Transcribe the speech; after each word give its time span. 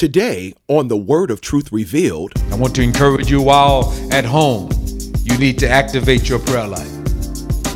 Today, 0.00 0.54
on 0.68 0.88
the 0.88 0.96
Word 0.96 1.30
of 1.30 1.42
Truth 1.42 1.72
Revealed, 1.72 2.32
I 2.50 2.54
want 2.54 2.74
to 2.76 2.82
encourage 2.82 3.30
you 3.30 3.50
all 3.50 3.92
at 4.10 4.24
home. 4.24 4.70
You 5.24 5.36
need 5.36 5.58
to 5.58 5.68
activate 5.68 6.26
your 6.26 6.38
prayer 6.38 6.66
life. 6.66 6.90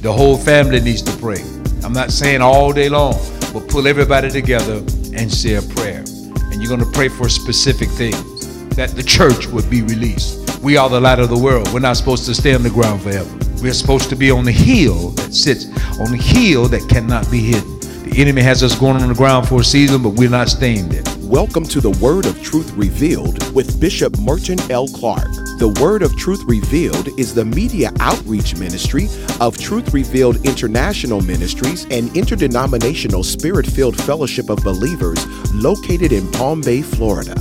The 0.01 0.11
whole 0.11 0.39
family 0.39 0.81
needs 0.81 1.03
to 1.03 1.15
pray. 1.19 1.43
I'm 1.83 1.93
not 1.93 2.11
saying 2.11 2.41
all 2.41 2.73
day 2.73 2.89
long, 2.89 3.13
but 3.53 3.69
pull 3.69 3.87
everybody 3.87 4.31
together 4.31 4.77
and 5.13 5.31
say 5.31 5.57
a 5.57 5.63
prayer. 5.77 5.99
And 5.99 6.63
you're 6.63 6.75
going 6.75 6.81
to 6.81 6.91
pray 6.93 7.09
for 7.09 7.29
specific 7.29 7.91
things 7.91 8.75
that 8.75 8.93
the 8.93 9.03
church 9.03 9.47
would 9.49 9.69
be 9.69 9.83
released. 9.83 10.63
We 10.63 10.79
are 10.79 10.89
the 10.89 11.03
light 11.03 11.19
of 11.19 11.29
the 11.29 11.39
world. 11.39 11.71
We're 11.75 11.81
not 11.81 11.99
supposed 11.99 12.25
to 12.25 12.35
stay 12.35 12.55
on 12.55 12.63
the 12.63 12.71
ground 12.71 13.03
forever. 13.03 13.39
We're 13.61 13.75
supposed 13.75 14.09
to 14.09 14.17
be 14.17 14.31
on 14.31 14.47
the 14.47 14.53
hill 14.53 15.11
that 15.11 15.35
sits 15.35 15.67
on 16.01 16.11
the 16.11 16.17
hill 16.19 16.69
that 16.69 16.89
cannot 16.89 17.31
be 17.31 17.41
hidden. 17.41 17.81
The 17.81 18.15
enemy 18.17 18.41
has 18.41 18.63
us 18.63 18.75
going 18.75 18.97
on 19.03 19.09
the 19.11 19.15
ground 19.15 19.47
for 19.47 19.61
a 19.61 19.65
season, 19.65 20.03
but 20.03 20.15
we're 20.15 20.31
not 20.31 20.49
staying 20.49 20.89
there. 20.89 21.14
Welcome 21.35 21.65
to 21.65 21.81
the 21.81 21.91
Word 22.01 22.27
of 22.27 22.41
Truth 22.45 22.71
Revealed 22.75 23.53
with 23.57 23.81
Bishop 23.81 24.17
Merton 24.21 24.57
L. 24.71 24.87
Clark. 24.87 25.27
The 25.59 25.77
Word 25.83 26.03
of 26.03 26.17
Truth 26.17 26.45
Revealed 26.47 27.09
is 27.19 27.35
the 27.35 27.45
media 27.45 27.91
outreach 27.99 28.57
ministry 28.57 29.09
of 29.41 29.59
Truth 29.59 29.93
Revealed 29.93 30.47
International 30.47 31.21
Ministries 31.21 31.87
and 31.91 32.17
interdenominational 32.17 33.25
spirit 33.25 33.67
filled 33.67 34.01
fellowship 34.01 34.49
of 34.49 34.63
believers 34.63 35.27
located 35.53 36.13
in 36.13 36.31
Palm 36.31 36.61
Bay, 36.61 36.83
Florida. 36.83 37.35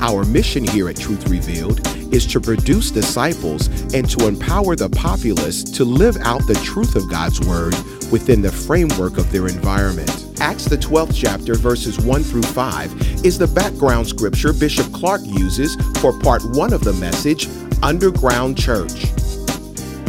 Our 0.00 0.24
mission 0.24 0.64
here 0.64 0.90
at 0.90 0.98
Truth 0.98 1.26
Revealed 1.28 1.80
is 2.12 2.26
to 2.26 2.40
produce 2.40 2.90
disciples 2.90 3.68
and 3.94 4.08
to 4.10 4.28
empower 4.28 4.76
the 4.76 4.90
populace 4.90 5.64
to 5.64 5.84
live 5.84 6.16
out 6.18 6.46
the 6.46 6.60
truth 6.62 6.94
of 6.94 7.10
God's 7.10 7.40
Word 7.40 7.74
within 8.12 8.42
the 8.42 8.52
framework 8.52 9.16
of 9.16 9.32
their 9.32 9.48
environment. 9.48 10.10
Acts, 10.38 10.66
the 10.66 10.76
12th 10.76 11.14
chapter, 11.14 11.54
verses 11.54 11.98
1 11.98 12.22
through 12.22 12.42
5, 12.42 13.24
is 13.24 13.38
the 13.38 13.46
background 13.46 14.06
scripture 14.06 14.52
Bishop 14.52 14.92
Clark 14.92 15.22
uses 15.24 15.74
for 16.00 16.18
part 16.20 16.42
one 16.54 16.72
of 16.72 16.84
the 16.84 16.92
message, 16.94 17.48
Underground 17.82 18.58
Church. 18.58 19.06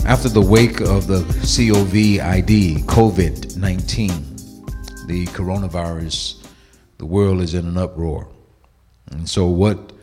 After 0.05 0.27
the 0.27 0.41
wake 0.41 0.81
of 0.81 1.07
the 1.07 1.21
COVID, 1.21 2.83
COVID 2.85 3.57
19, 3.57 4.09
the 5.07 5.25
coronavirus, 5.27 6.45
the 6.97 7.05
world 7.05 7.39
is 7.39 7.53
in 7.53 7.65
an 7.65 7.77
uproar. 7.77 8.27
And 9.11 9.29
so, 9.29 9.47
what, 9.47 9.93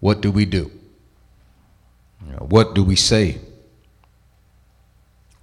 what 0.00 0.20
do 0.20 0.30
we 0.30 0.44
do? 0.44 0.70
What 2.38 2.74
do 2.74 2.82
we 2.82 2.96
say? 2.96 3.38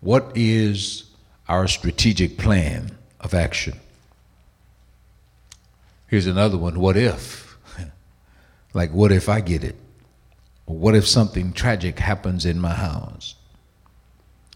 What 0.01 0.31
is 0.35 1.05
our 1.47 1.67
strategic 1.67 2.37
plan 2.37 2.97
of 3.19 3.33
action? 3.33 3.79
Here's 6.07 6.27
another 6.27 6.57
one 6.57 6.79
what 6.79 6.97
if? 6.97 7.57
like, 8.73 8.91
what 8.91 9.11
if 9.11 9.29
I 9.29 9.41
get 9.41 9.63
it? 9.63 9.75
What 10.65 10.95
if 10.95 11.07
something 11.07 11.53
tragic 11.53 11.99
happens 11.99 12.45
in 12.45 12.59
my 12.59 12.73
house? 12.73 13.35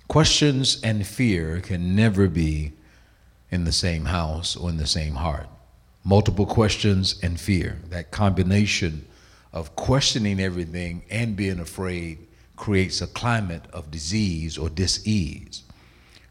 Questions 0.08 0.80
and 0.84 1.06
fear 1.06 1.60
can 1.60 1.96
never 1.96 2.28
be 2.28 2.74
in 3.50 3.66
the 3.66 3.72
same 3.72 4.06
house 4.06 4.56
or 4.56 4.70
in 4.70 4.78
the 4.78 4.88
same 4.88 5.16
heart. 5.16 5.48
Multiple 6.04 6.46
questions 6.46 7.20
and 7.24 7.40
fear, 7.40 7.80
that 7.90 8.12
combination 8.12 9.08
of 9.54 9.76
questioning 9.76 10.40
everything 10.40 11.04
and 11.10 11.36
being 11.36 11.60
afraid 11.60 12.18
creates 12.56 13.02
a 13.02 13.08
climate 13.08 13.64
of 13.72 13.92
disease 13.92 14.58
or 14.58 14.70
dis-ease. 14.70 15.64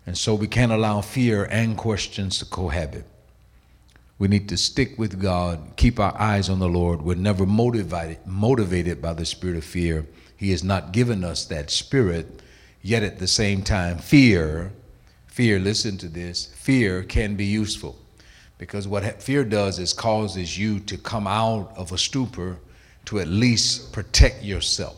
And 0.05 0.19
so 0.19 0.34
we 0.34 0.48
can't 0.48 0.73
allow 0.73 1.01
fear 1.01 1.45
and 1.45 1.77
questions 1.77 2.39
to 2.41 2.45
cohabit. 2.45 3.05
We 4.19 4.29
need 4.29 4.48
to 4.51 4.56
stick 4.56 4.98
with 4.98 5.20
God, 5.20 5.61
keep 5.77 5.98
our 5.98 6.14
eyes 6.20 6.48
on 6.48 6.59
the 6.59 6.69
Lord. 6.69 7.03
We're 7.03 7.14
never 7.14 7.47
motivated, 7.47 8.19
motivated 8.27 9.01
by 9.01 9.14
the 9.14 9.25
spirit 9.25 9.57
of 9.57 9.64
fear. 9.64 10.07
He 10.36 10.51
has 10.51 10.64
not 10.64 10.92
given 10.92 11.25
us 11.25 11.45
that 11.47 11.70
spirit, 11.70 12.42
yet 12.83 13.03
at 13.03 13.19
the 13.19 13.29
same 13.29 13.62
time, 13.62 13.98
fear, 13.98 14.73
fear, 15.27 15.58
listen 15.61 15.96
to 15.98 16.08
this, 16.08 16.46
fear 16.46 17.02
can 17.05 17.36
be 17.36 17.45
useful. 17.45 17.96
Because 18.58 18.86
what 18.86 19.23
fear 19.23 19.45
does 19.45 19.79
is 19.79 19.92
causes 19.92 20.57
you 20.57 20.80
to 20.80 20.96
come 20.98 21.27
out 21.27 21.73
of 21.77 21.92
a 21.92 21.98
stupor 21.98 22.58
to 23.07 23.20
at 23.20 23.29
least 23.29 23.92
protect 23.92 24.42
yourself. 24.42 24.96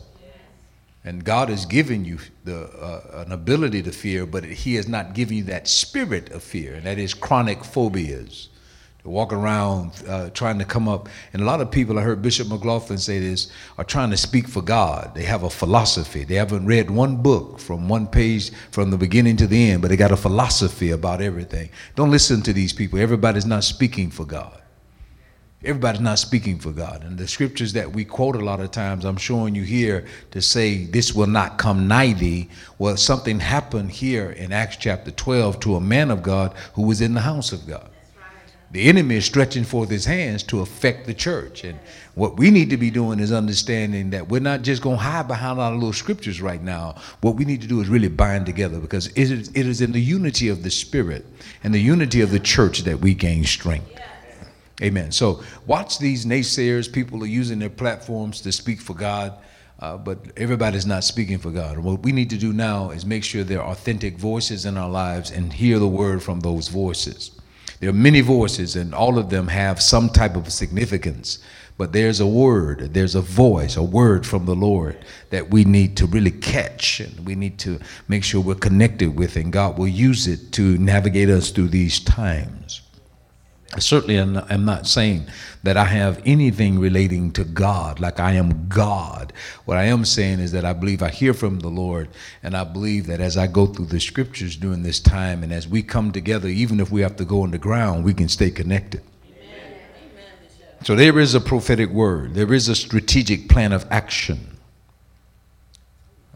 And 1.05 1.23
God 1.23 1.49
has 1.49 1.67
given 1.67 2.03
you 2.03 2.17
the, 2.45 2.63
uh, 2.63 3.23
an 3.25 3.31
ability 3.31 3.83
to 3.83 3.91
fear, 3.91 4.25
but 4.25 4.43
He 4.43 4.73
has 4.75 4.87
not 4.87 5.13
given 5.13 5.37
you 5.37 5.43
that 5.43 5.67
spirit 5.67 6.31
of 6.31 6.41
fear, 6.41 6.73
and 6.73 6.83
that 6.85 6.97
is 6.97 7.13
chronic 7.13 7.63
phobias. 7.63 8.49
To 9.03 9.11
walk 9.11 9.31
around 9.31 9.91
uh, 10.07 10.31
trying 10.31 10.57
to 10.57 10.65
come 10.65 10.89
up, 10.89 11.07
and 11.31 11.43
a 11.43 11.45
lot 11.45 11.61
of 11.61 11.69
people, 11.69 11.99
I 11.99 12.01
heard 12.01 12.23
Bishop 12.23 12.47
McLaughlin 12.47 12.97
say 12.97 13.19
this, 13.19 13.51
are 13.77 13.83
trying 13.83 14.09
to 14.09 14.17
speak 14.17 14.47
for 14.47 14.63
God. 14.63 15.13
They 15.13 15.25
have 15.25 15.43
a 15.43 15.49
philosophy. 15.49 16.23
They 16.23 16.33
haven't 16.33 16.65
read 16.65 16.89
one 16.89 17.17
book 17.17 17.59
from 17.59 17.87
one 17.87 18.07
page 18.07 18.49
from 18.71 18.89
the 18.89 18.97
beginning 18.97 19.37
to 19.37 19.45
the 19.45 19.69
end, 19.69 19.83
but 19.83 19.89
they 19.89 19.95
got 19.95 20.11
a 20.11 20.17
philosophy 20.17 20.89
about 20.89 21.21
everything. 21.21 21.69
Don't 21.95 22.09
listen 22.09 22.41
to 22.41 22.53
these 22.53 22.73
people. 22.73 22.97
Everybody's 22.97 23.45
not 23.45 23.63
speaking 23.63 24.09
for 24.09 24.25
God 24.25 24.59
everybody's 25.65 26.01
not 26.01 26.19
speaking 26.19 26.59
for 26.59 26.71
God. 26.71 27.03
And 27.03 27.17
the 27.17 27.27
scriptures 27.27 27.73
that 27.73 27.91
we 27.91 28.05
quote 28.05 28.35
a 28.35 28.43
lot 28.43 28.59
of 28.59 28.71
times, 28.71 29.05
I'm 29.05 29.17
showing 29.17 29.55
you 29.55 29.63
here 29.63 30.05
to 30.31 30.41
say 30.41 30.85
this 30.85 31.13
will 31.13 31.27
not 31.27 31.57
come 31.57 31.87
nigh 31.87 32.13
thee. 32.13 32.49
Well, 32.77 32.97
something 32.97 33.39
happened 33.39 33.91
here 33.91 34.31
in 34.31 34.51
Acts 34.51 34.77
chapter 34.77 35.11
12 35.11 35.59
to 35.61 35.75
a 35.75 35.81
man 35.81 36.11
of 36.11 36.23
God 36.23 36.53
who 36.73 36.83
was 36.83 37.01
in 37.01 37.13
the 37.13 37.21
house 37.21 37.51
of 37.51 37.67
God. 37.67 37.89
The 38.71 38.89
enemy 38.89 39.15
is 39.15 39.25
stretching 39.25 39.63
forth 39.63 39.89
his 39.89 40.05
hands 40.05 40.43
to 40.43 40.59
affect 40.59 41.05
the 41.05 41.13
church. 41.13 41.63
And 41.63 41.79
what 42.15 42.37
we 42.37 42.51
need 42.51 42.69
to 42.71 42.77
be 42.77 42.91
doing 42.91 43.19
is 43.19 43.31
understanding 43.31 44.09
that 44.09 44.27
we're 44.27 44.41
not 44.41 44.63
just 44.63 44.81
going 44.81 44.97
to 44.97 45.03
hide 45.03 45.29
behind 45.29 45.59
our 45.59 45.73
little 45.73 45.93
scriptures 45.93 46.41
right 46.41 46.61
now. 46.61 46.95
What 47.21 47.35
we 47.35 47.45
need 47.45 47.61
to 47.61 47.67
do 47.67 47.79
is 47.79 47.87
really 47.87 48.09
bind 48.09 48.45
together 48.45 48.79
because 48.79 49.07
it 49.07 49.31
is, 49.31 49.47
it 49.49 49.65
is 49.65 49.79
in 49.79 49.93
the 49.93 50.01
unity 50.01 50.49
of 50.49 50.63
the 50.63 50.71
Spirit 50.71 51.25
and 51.63 51.73
the 51.73 51.79
unity 51.79 52.19
of 52.19 52.31
the 52.31 52.39
church 52.39 52.79
that 52.79 52.99
we 52.99 53.13
gain 53.13 53.45
strength. 53.45 53.97
Amen. 54.81 55.11
So 55.11 55.41
watch 55.65 55.99
these 55.99 56.25
naysayers. 56.25 56.91
People 56.91 57.23
are 57.23 57.27
using 57.27 57.59
their 57.59 57.69
platforms 57.69 58.41
to 58.41 58.51
speak 58.51 58.81
for 58.81 58.93
God, 58.93 59.33
uh, 59.79 59.97
but 59.97 60.19
everybody's 60.35 60.85
not 60.85 61.03
speaking 61.03 61.37
for 61.37 61.51
God. 61.51 61.77
What 61.77 62.01
we 62.01 62.11
need 62.11 62.29
to 62.31 62.37
do 62.37 62.51
now 62.51 62.89
is 62.89 63.05
make 63.05 63.23
sure 63.23 63.43
there 63.43 63.61
are 63.61 63.71
authentic 63.71 64.17
voices 64.17 64.65
in 64.65 64.77
our 64.77 64.89
lives 64.89 65.31
and 65.31 65.53
hear 65.53 65.79
the 65.79 65.87
word 65.87 66.21
from 66.21 66.41
those 66.41 66.67
voices. 66.67 67.31
There 67.79 67.89
are 67.89 67.93
many 67.93 68.21
voices, 68.21 68.75
and 68.75 68.93
all 68.95 69.17
of 69.17 69.29
them 69.29 69.47
have 69.47 69.81
some 69.81 70.09
type 70.09 70.35
of 70.35 70.51
significance. 70.51 71.39
But 71.77 71.91
there's 71.91 72.21
a 72.21 72.27
word, 72.27 72.93
there's 72.93 73.15
a 73.15 73.21
voice, 73.21 73.75
a 73.75 73.83
word 73.83 74.25
from 74.25 74.45
the 74.45 74.55
Lord 74.55 74.97
that 75.29 75.51
we 75.51 75.65
need 75.65 75.97
to 75.97 76.05
really 76.05 76.31
catch 76.31 77.01
and 77.01 77.25
we 77.25 77.35
need 77.35 77.59
to 77.59 77.79
make 78.07 78.23
sure 78.23 78.39
we're 78.39 78.55
connected 78.55 79.17
with, 79.17 79.35
and 79.35 79.51
God 79.51 79.77
will 79.77 79.87
use 79.87 80.25
it 80.25 80.53
to 80.53 80.77
navigate 80.77 81.29
us 81.29 81.51
through 81.51 81.67
these 81.67 81.99
times. 81.99 82.81
I 83.73 83.79
certainly 83.79 84.17
am 84.17 84.65
not 84.65 84.87
saying 84.87 85.27
that 85.63 85.75
I 85.75 85.85
have 85.85 86.21
anything 86.25 86.79
relating 86.79 87.31
to 87.33 87.43
God, 87.43 87.99
like 87.99 88.19
I 88.19 88.33
am 88.33 88.67
God. 88.69 89.33
What 89.65 89.77
I 89.77 89.85
am 89.85 90.05
saying 90.05 90.39
is 90.39 90.51
that 90.51 90.63
I 90.63 90.73
believe 90.73 91.01
I 91.01 91.09
hear 91.09 91.33
from 91.33 91.59
the 91.59 91.67
Lord, 91.67 92.09
and 92.43 92.55
I 92.55 92.63
believe 92.63 93.07
that 93.07 93.19
as 93.19 93.37
I 93.37 93.47
go 93.47 93.65
through 93.65 93.87
the 93.87 93.99
scriptures 93.99 94.55
during 94.55 94.83
this 94.83 94.99
time, 94.99 95.43
and 95.43 95.51
as 95.51 95.67
we 95.67 95.81
come 95.81 96.11
together, 96.11 96.47
even 96.47 96.79
if 96.79 96.91
we 96.91 97.01
have 97.01 97.15
to 97.17 97.25
go 97.25 97.41
on 97.41 97.51
the 97.51 97.57
ground, 97.57 98.05
we 98.05 98.13
can 98.13 98.29
stay 98.29 98.51
connected. 98.51 99.01
So 100.83 100.95
there 100.95 101.17
is 101.19 101.33
a 101.33 101.41
prophetic 101.41 101.89
word, 101.89 102.35
there 102.35 102.53
is 102.53 102.69
a 102.69 102.75
strategic 102.75 103.49
plan 103.49 103.73
of 103.73 103.87
action 103.89 104.57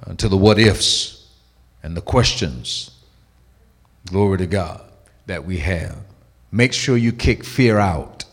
uh, 0.04 0.16
to 0.16 0.28
the 0.28 0.38
what 0.38 0.58
ifs 0.58 1.28
and 1.84 1.96
the 1.96 2.02
questions, 2.02 2.90
glory 4.08 4.40
to 4.40 4.48
God, 4.48 4.82
that 5.28 5.46
we 5.46 5.60
have. 5.60 6.00
Make 6.52 6.74
sure 6.74 6.98
you 6.98 7.12
kick 7.12 7.44
fear 7.44 7.78
out. 7.78 8.26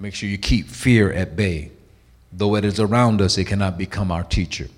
Make 0.00 0.14
sure 0.14 0.28
you 0.28 0.38
keep 0.38 0.68
fear 0.68 1.12
at 1.12 1.36
bay. 1.36 1.70
Though 2.32 2.54
it 2.56 2.64
is 2.64 2.80
around 2.80 3.20
us, 3.20 3.38
it 3.38 3.44
cannot 3.46 3.78
become 3.78 4.10
our 4.10 4.24
teacher. 4.24 4.68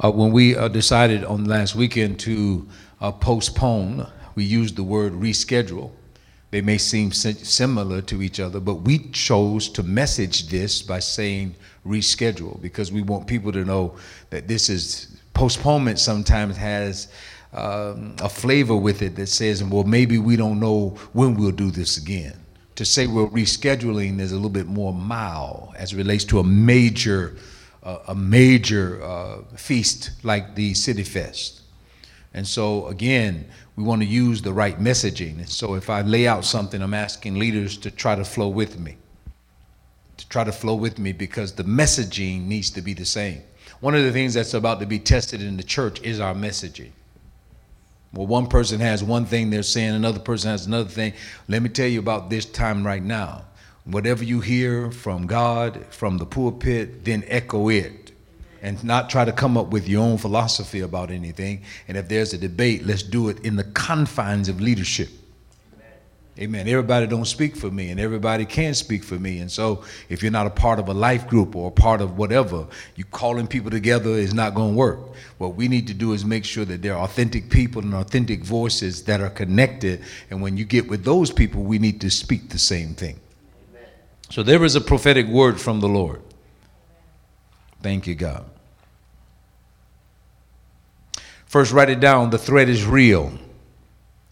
Uh, 0.00 0.10
when 0.12 0.30
we 0.30 0.56
uh, 0.56 0.68
decided 0.68 1.24
on 1.24 1.44
last 1.44 1.74
weekend 1.74 2.20
to 2.20 2.66
uh, 3.00 3.10
postpone, 3.10 4.06
we 4.34 4.44
used 4.44 4.76
the 4.76 4.82
word 4.82 5.12
reschedule. 5.14 5.90
They 6.50 6.62
may 6.62 6.78
seem 6.78 7.12
similar 7.12 8.00
to 8.02 8.22
each 8.22 8.40
other, 8.40 8.60
but 8.60 8.76
we 8.76 8.98
chose 9.10 9.68
to 9.70 9.82
message 9.82 10.48
this 10.48 10.80
by 10.80 11.00
saying 11.00 11.54
reschedule 11.86 12.60
because 12.62 12.90
we 12.90 13.02
want 13.02 13.26
people 13.26 13.52
to 13.52 13.64
know 13.64 13.96
that 14.30 14.48
this 14.48 14.70
is 14.70 15.18
postponement 15.34 15.98
sometimes 15.98 16.56
has 16.56 17.08
um, 17.52 18.14
a 18.20 18.28
flavor 18.28 18.76
with 18.76 19.02
it 19.02 19.16
that 19.16 19.28
says, 19.28 19.62
well, 19.64 19.84
maybe 19.84 20.18
we 20.18 20.36
don't 20.36 20.60
know 20.60 20.90
when 21.12 21.34
we'll 21.34 21.50
do 21.50 21.70
this 21.70 21.96
again. 21.96 22.34
To 22.76 22.84
say 22.84 23.06
we're 23.06 23.26
rescheduling 23.26 24.20
is 24.20 24.32
a 24.32 24.36
little 24.36 24.50
bit 24.50 24.66
more 24.66 24.92
mild 24.92 25.74
as 25.76 25.92
it 25.92 25.96
relates 25.96 26.24
to 26.26 26.38
a 26.38 26.44
major, 26.44 27.36
uh, 27.82 27.98
a 28.08 28.14
major 28.14 29.02
uh, 29.02 29.42
feast 29.56 30.10
like 30.22 30.54
the 30.54 30.74
City 30.74 31.02
Fest. 31.02 31.62
And 32.34 32.46
so, 32.46 32.86
again, 32.88 33.48
we 33.74 33.82
want 33.82 34.02
to 34.02 34.06
use 34.06 34.42
the 34.42 34.52
right 34.52 34.78
messaging. 34.78 35.38
And 35.38 35.48
so, 35.48 35.74
if 35.74 35.90
I 35.90 36.02
lay 36.02 36.28
out 36.28 36.44
something, 36.44 36.80
I'm 36.82 36.94
asking 36.94 37.36
leaders 37.38 37.76
to 37.78 37.90
try 37.90 38.14
to 38.14 38.24
flow 38.24 38.48
with 38.48 38.78
me. 38.78 38.96
To 40.18 40.28
try 40.28 40.44
to 40.44 40.52
flow 40.52 40.74
with 40.74 40.98
me 40.98 41.12
because 41.12 41.52
the 41.52 41.64
messaging 41.64 42.46
needs 42.46 42.70
to 42.70 42.82
be 42.82 42.92
the 42.92 43.06
same. 43.06 43.42
One 43.80 43.94
of 43.94 44.04
the 44.04 44.12
things 44.12 44.34
that's 44.34 44.54
about 44.54 44.80
to 44.80 44.86
be 44.86 44.98
tested 44.98 45.40
in 45.42 45.56
the 45.56 45.62
church 45.62 46.02
is 46.02 46.20
our 46.20 46.34
messaging. 46.34 46.90
Well, 48.12 48.26
one 48.26 48.46
person 48.46 48.80
has 48.80 49.04
one 49.04 49.26
thing 49.26 49.50
they're 49.50 49.62
saying, 49.62 49.94
another 49.94 50.20
person 50.20 50.50
has 50.50 50.66
another 50.66 50.88
thing. 50.88 51.12
Let 51.46 51.62
me 51.62 51.68
tell 51.68 51.86
you 51.86 51.98
about 51.98 52.30
this 52.30 52.46
time 52.46 52.86
right 52.86 53.02
now. 53.02 53.44
Whatever 53.84 54.24
you 54.24 54.40
hear 54.40 54.90
from 54.90 55.26
God, 55.26 55.84
from 55.90 56.18
the 56.18 56.26
pulpit, 56.26 57.04
then 57.04 57.24
echo 57.26 57.68
it. 57.68 58.12
And 58.60 58.82
not 58.82 59.08
try 59.08 59.24
to 59.24 59.32
come 59.32 59.56
up 59.56 59.68
with 59.68 59.86
your 59.86 60.02
own 60.02 60.18
philosophy 60.18 60.80
about 60.80 61.10
anything. 61.10 61.62
And 61.86 61.96
if 61.96 62.08
there's 62.08 62.32
a 62.32 62.38
debate, 62.38 62.84
let's 62.84 63.02
do 63.02 63.28
it 63.28 63.44
in 63.44 63.56
the 63.56 63.64
confines 63.64 64.48
of 64.48 64.60
leadership. 64.60 65.10
Amen. 66.38 66.68
Everybody 66.68 67.08
don't 67.08 67.24
speak 67.24 67.56
for 67.56 67.68
me, 67.68 67.90
and 67.90 67.98
everybody 67.98 68.44
can 68.44 68.72
speak 68.72 69.02
for 69.02 69.16
me. 69.16 69.40
And 69.40 69.50
so, 69.50 69.82
if 70.08 70.22
you're 70.22 70.30
not 70.30 70.46
a 70.46 70.50
part 70.50 70.78
of 70.78 70.88
a 70.88 70.94
life 70.94 71.26
group 71.26 71.56
or 71.56 71.68
a 71.68 71.72
part 71.72 72.00
of 72.00 72.16
whatever, 72.16 72.64
you 72.94 73.04
calling 73.04 73.48
people 73.48 73.72
together 73.72 74.10
is 74.10 74.32
not 74.32 74.54
going 74.54 74.74
to 74.74 74.76
work. 74.76 75.00
What 75.38 75.56
we 75.56 75.66
need 75.66 75.88
to 75.88 75.94
do 75.94 76.12
is 76.12 76.24
make 76.24 76.44
sure 76.44 76.64
that 76.64 76.80
there 76.80 76.94
are 76.94 77.02
authentic 77.02 77.50
people 77.50 77.82
and 77.82 77.92
authentic 77.92 78.44
voices 78.44 79.02
that 79.04 79.20
are 79.20 79.30
connected. 79.30 80.04
And 80.30 80.40
when 80.40 80.56
you 80.56 80.64
get 80.64 80.88
with 80.88 81.02
those 81.02 81.32
people, 81.32 81.64
we 81.64 81.80
need 81.80 82.00
to 82.02 82.10
speak 82.10 82.50
the 82.50 82.58
same 82.58 82.94
thing. 82.94 83.18
Amen. 83.72 83.88
So 84.30 84.44
there 84.44 84.62
is 84.62 84.76
a 84.76 84.80
prophetic 84.80 85.26
word 85.26 85.60
from 85.60 85.80
the 85.80 85.88
Lord. 85.88 86.22
Thank 87.82 88.06
you, 88.06 88.14
God. 88.14 88.44
First, 91.46 91.72
write 91.72 91.90
it 91.90 91.98
down. 91.98 92.30
The 92.30 92.38
threat 92.38 92.68
is 92.68 92.84
real. 92.84 93.32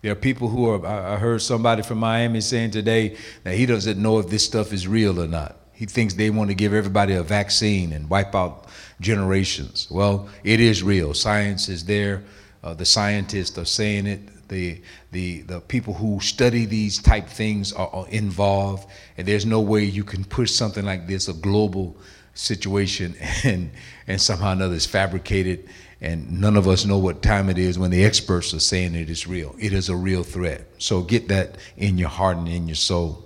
There 0.07 0.13
are 0.13 0.15
people 0.15 0.47
who 0.47 0.71
are, 0.71 0.87
I 0.87 1.17
heard 1.17 1.43
somebody 1.43 1.83
from 1.83 1.99
Miami 1.99 2.41
saying 2.41 2.71
today 2.71 3.17
that 3.43 3.57
he 3.57 3.67
doesn't 3.67 4.01
know 4.01 4.21
if 4.21 4.29
this 4.29 4.45
stuff 4.45 4.73
is 4.73 4.87
real 4.87 5.21
or 5.21 5.27
not. 5.27 5.57
He 5.73 5.85
thinks 5.85 6.15
they 6.15 6.31
want 6.31 6.49
to 6.49 6.55
give 6.55 6.73
everybody 6.73 7.15
a 7.15 7.25
vaccine 7.25 7.93
and 7.93 8.09
wipe 8.09 8.33
out 8.33 8.69
generations. 9.01 9.89
Well, 9.91 10.29
it 10.45 10.61
is 10.61 10.85
real. 10.85 11.13
Science 11.13 11.69
is 11.69 11.87
there. 11.87 12.23
Uh, 12.63 12.73
the 12.73 12.85
scientists 12.85 13.59
are 13.59 13.65
saying 13.65 14.07
it. 14.07 14.49
The, 14.49 14.81
the, 15.11 15.41
the 15.41 15.61
people 15.63 15.93
who 15.93 16.21
study 16.21 16.67
these 16.67 17.03
type 17.03 17.27
things 17.27 17.73
are, 17.73 17.89
are 17.93 18.09
involved. 18.11 18.89
And 19.19 19.27
there's 19.27 19.45
no 19.45 19.61
way 19.61 19.83
you 19.83 20.05
can 20.05 20.23
push 20.23 20.53
something 20.53 20.85
like 20.85 21.09
this, 21.09 21.27
a 21.27 21.33
global 21.33 21.97
situation, 22.33 23.17
and, 23.43 23.73
and 24.07 24.21
somehow 24.21 24.53
another 24.53 24.77
it's 24.77 24.87
fabricated 24.87 25.69
and 26.01 26.41
none 26.41 26.57
of 26.57 26.69
us 26.69 26.85
know 26.85 26.99
what 26.99 27.23
time 27.23 27.49
it 27.49 27.59
is 27.59 27.79
when 27.79 27.91
the 27.91 28.05
experts 28.05 28.53
are 28.53 28.61
saying 28.61 28.95
it 28.95 29.09
is 29.09 29.27
real. 29.27 29.55
It 29.59 29.73
is 29.73 29.89
a 29.89 29.97
real 29.97 30.23
threat. 30.23 30.67
So 30.79 31.03
get 31.03 31.29
that 31.29 31.57
in 31.77 31.97
your 31.97 32.11
heart 32.11 32.37
and 32.37 32.49
in 32.49 32.69
your 32.69 32.77
soul. 32.77 33.25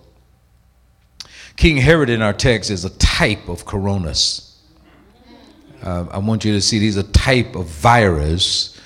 King 1.57 1.77
Herod 1.79 2.09
in 2.09 2.23
our 2.23 2.33
text 2.33 2.71
is 2.71 2.85
a 2.85 2.91
type 2.91 3.49
of 3.49 3.65
coronas. 3.65 4.59
Uh, 5.83 6.07
I 6.11 6.19
want 6.19 6.45
you 6.45 6.53
to 6.53 6.61
see 6.61 6.79
these 6.79 6.97
a 6.97 7.03
type 7.03 7.57
of 7.57 7.67
virus 7.67 8.81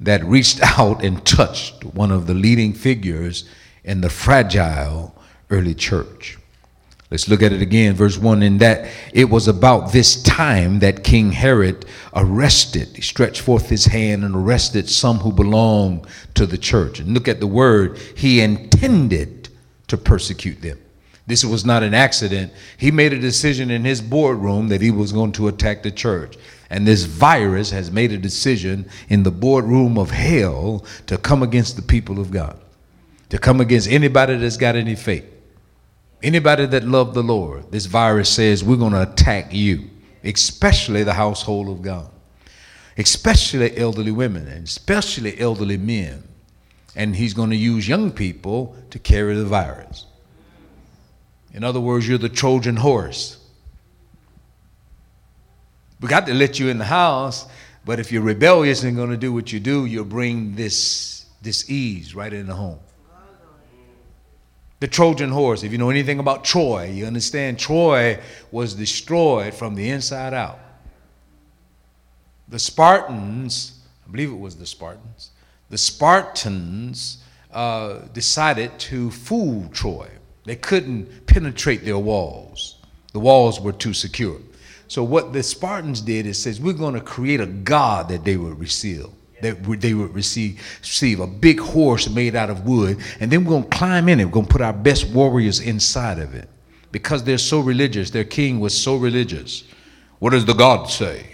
that 0.00 0.24
reached 0.24 0.60
out 0.78 1.04
and 1.04 1.24
touched 1.24 1.84
one 1.84 2.10
of 2.10 2.26
the 2.26 2.34
leading 2.34 2.72
figures 2.72 3.44
in 3.84 4.00
the 4.00 4.10
fragile 4.10 5.14
early 5.50 5.74
church. 5.74 6.38
Let's 7.10 7.28
look 7.28 7.42
at 7.42 7.52
it 7.52 7.62
again, 7.62 7.94
verse 7.94 8.18
1. 8.18 8.42
In 8.42 8.58
that 8.58 8.90
it 9.12 9.30
was 9.30 9.46
about 9.46 9.92
this 9.92 10.20
time 10.22 10.80
that 10.80 11.04
King 11.04 11.30
Herod 11.30 11.86
arrested, 12.14 12.88
he 12.96 13.02
stretched 13.02 13.42
forth 13.42 13.68
his 13.68 13.84
hand 13.86 14.24
and 14.24 14.34
arrested 14.34 14.88
some 14.88 15.18
who 15.18 15.30
belonged 15.30 16.06
to 16.34 16.46
the 16.46 16.58
church. 16.58 16.98
And 16.98 17.14
look 17.14 17.28
at 17.28 17.38
the 17.38 17.46
word, 17.46 17.98
he 18.16 18.40
intended 18.40 19.48
to 19.86 19.96
persecute 19.96 20.60
them. 20.60 20.80
This 21.28 21.44
was 21.44 21.64
not 21.64 21.84
an 21.84 21.94
accident. 21.94 22.52
He 22.76 22.90
made 22.90 23.12
a 23.12 23.18
decision 23.18 23.70
in 23.70 23.84
his 23.84 24.00
boardroom 24.00 24.68
that 24.68 24.80
he 24.80 24.90
was 24.90 25.12
going 25.12 25.32
to 25.32 25.48
attack 25.48 25.82
the 25.82 25.90
church. 25.92 26.36
And 26.70 26.86
this 26.86 27.04
virus 27.04 27.70
has 27.70 27.90
made 27.90 28.10
a 28.10 28.18
decision 28.18 28.88
in 29.08 29.22
the 29.22 29.30
boardroom 29.30 29.96
of 29.96 30.10
hell 30.10 30.84
to 31.06 31.18
come 31.18 31.44
against 31.44 31.76
the 31.76 31.82
people 31.82 32.18
of 32.18 32.32
God, 32.32 32.58
to 33.28 33.38
come 33.38 33.60
against 33.60 33.88
anybody 33.88 34.36
that's 34.36 34.56
got 34.56 34.74
any 34.74 34.96
faith. 34.96 35.35
Anybody 36.22 36.66
that 36.66 36.84
loved 36.84 37.14
the 37.14 37.22
Lord, 37.22 37.70
this 37.70 37.86
virus 37.86 38.30
says 38.30 38.64
we're 38.64 38.76
going 38.76 38.92
to 38.92 39.02
attack 39.02 39.52
you, 39.52 39.90
especially 40.24 41.02
the 41.02 41.12
household 41.12 41.68
of 41.68 41.82
God, 41.82 42.10
especially 42.96 43.76
elderly 43.76 44.12
women, 44.12 44.48
and 44.48 44.66
especially 44.66 45.38
elderly 45.38 45.76
men. 45.76 46.22
And 46.94 47.14
he's 47.14 47.34
going 47.34 47.50
to 47.50 47.56
use 47.56 47.86
young 47.86 48.10
people 48.10 48.74
to 48.90 48.98
carry 48.98 49.34
the 49.34 49.44
virus. 49.44 50.06
In 51.52 51.62
other 51.62 51.80
words, 51.80 52.08
you're 52.08 52.18
the 52.18 52.30
Trojan 52.30 52.76
horse. 52.76 53.38
We 56.00 56.08
got 56.08 56.26
to 56.26 56.34
let 56.34 56.58
you 56.58 56.68
in 56.68 56.78
the 56.78 56.84
house, 56.84 57.46
but 57.84 58.00
if 58.00 58.10
you're 58.10 58.22
rebellious 58.22 58.82
and 58.82 58.96
going 58.96 59.10
to 59.10 59.16
do 59.16 59.32
what 59.32 59.52
you 59.52 59.60
do, 59.60 59.86
you'll 59.86 60.04
bring 60.04 60.54
this, 60.54 61.26
this 61.42 61.70
ease 61.70 62.14
right 62.14 62.32
in 62.32 62.46
the 62.46 62.54
home. 62.54 62.78
The 64.78 64.86
Trojan 64.86 65.30
horse, 65.30 65.62
if 65.62 65.72
you 65.72 65.78
know 65.78 65.88
anything 65.88 66.18
about 66.18 66.44
Troy, 66.44 66.90
you 66.90 67.06
understand 67.06 67.58
Troy 67.58 68.20
was 68.50 68.74
destroyed 68.74 69.54
from 69.54 69.74
the 69.74 69.88
inside 69.88 70.34
out. 70.34 70.58
The 72.48 72.58
Spartans, 72.58 73.80
I 74.06 74.10
believe 74.10 74.30
it 74.30 74.38
was 74.38 74.56
the 74.56 74.66
Spartans, 74.66 75.30
the 75.70 75.78
Spartans 75.78 77.24
uh, 77.50 78.00
decided 78.12 78.78
to 78.78 79.10
fool 79.10 79.68
Troy. 79.72 80.08
They 80.44 80.56
couldn't 80.56 81.26
penetrate 81.26 81.84
their 81.84 81.98
walls, 81.98 82.78
the 83.12 83.18
walls 83.18 83.58
were 83.58 83.72
too 83.72 83.94
secure. 83.94 84.38
So, 84.88 85.02
what 85.02 85.32
the 85.32 85.42
Spartans 85.42 86.00
did 86.00 86.26
is 86.26 86.40
says, 86.40 86.60
We're 86.60 86.74
going 86.74 86.94
to 86.94 87.00
create 87.00 87.40
a 87.40 87.46
god 87.46 88.08
that 88.10 88.24
they 88.24 88.36
would 88.36 88.60
receive 88.60 89.06
that 89.42 89.62
they 89.80 89.94
would 89.94 90.14
receive, 90.14 90.60
receive 90.80 91.20
a 91.20 91.26
big 91.26 91.60
horse 91.60 92.08
made 92.08 92.34
out 92.34 92.50
of 92.50 92.66
wood, 92.66 92.98
and 93.20 93.30
then 93.30 93.44
we're 93.44 93.50
going 93.50 93.70
to 93.70 93.76
climb 93.76 94.08
in 94.08 94.20
it. 94.20 94.24
We're 94.24 94.30
going 94.30 94.46
to 94.46 94.52
put 94.52 94.62
our 94.62 94.72
best 94.72 95.08
warriors 95.08 95.60
inside 95.60 96.18
of 96.18 96.34
it 96.34 96.48
because 96.92 97.24
they're 97.24 97.38
so 97.38 97.60
religious. 97.60 98.10
Their 98.10 98.24
king 98.24 98.60
was 98.60 98.76
so 98.76 98.96
religious. 98.96 99.64
What 100.18 100.30
does 100.30 100.44
the 100.44 100.54
God 100.54 100.86
say? 100.86 101.26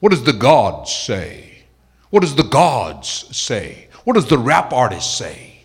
What 0.00 0.10
does 0.10 0.24
the 0.24 0.32
gods 0.32 0.92
say? 0.92 1.64
What 2.10 2.20
does 2.20 2.34
the 2.34 2.44
gods 2.44 3.36
say? 3.36 3.88
What 4.04 4.14
does 4.14 4.26
the 4.26 4.38
rap 4.38 4.72
artist 4.72 5.16
say? 5.16 5.62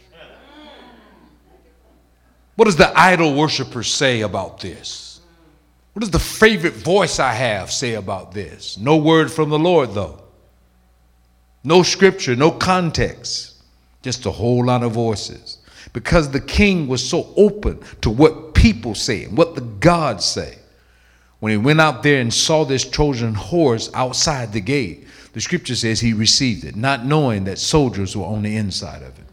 What 2.56 2.66
does 2.66 2.76
the 2.76 2.92
idol 3.00 3.34
worshiper 3.34 3.84
say 3.84 4.22
about 4.22 4.60
this? 4.60 5.22
What 5.94 6.02
does 6.02 6.12
the 6.12 6.20
favorite 6.20 6.74
voice 6.74 7.20
I 7.20 7.34
have 7.34 7.72
say 7.72 7.94
about 7.94 8.32
this? 8.32 8.78
No 8.78 8.98
word 8.98 9.32
from 9.32 9.50
the 9.50 9.60
Lord, 9.60 9.94
though. 9.94 10.23
No 11.64 11.84
scripture, 11.84 12.36
no 12.36 12.52
context, 12.52 13.56
just 14.02 14.26
a 14.26 14.32
whole 14.32 14.66
lot 14.66 14.84
of 14.84 14.92
voices. 14.92 15.60
Because 15.94 16.30
the 16.30 16.42
king 16.42 16.88
was 16.88 17.08
so 17.08 17.34
open 17.38 17.80
to 18.02 18.10
what 18.10 18.54
people 18.54 18.96
say 18.96 19.26
and 19.26 19.38
what 19.38 19.56
the 19.56 19.62
gods 19.62 20.26
say. 20.26 20.58
When 21.40 21.52
he 21.52 21.58
went 21.58 21.82
out 21.82 22.04
there 22.04 22.22
and 22.22 22.34
saw 22.34 22.64
this 22.64 22.90
Trojan 22.90 23.34
horse 23.34 23.90
outside 23.94 24.54
the 24.54 24.62
gate, 24.62 25.08
the 25.34 25.42
scripture 25.42 25.76
says 25.76 26.00
he 26.00 26.14
received 26.14 26.64
it, 26.64 26.76
not 26.76 27.06
knowing 27.06 27.44
that 27.46 27.60
soldiers 27.60 28.16
were 28.16 28.26
on 28.26 28.44
the 28.44 28.56
inside 28.56 29.02
of 29.02 29.18
it. 29.20 29.26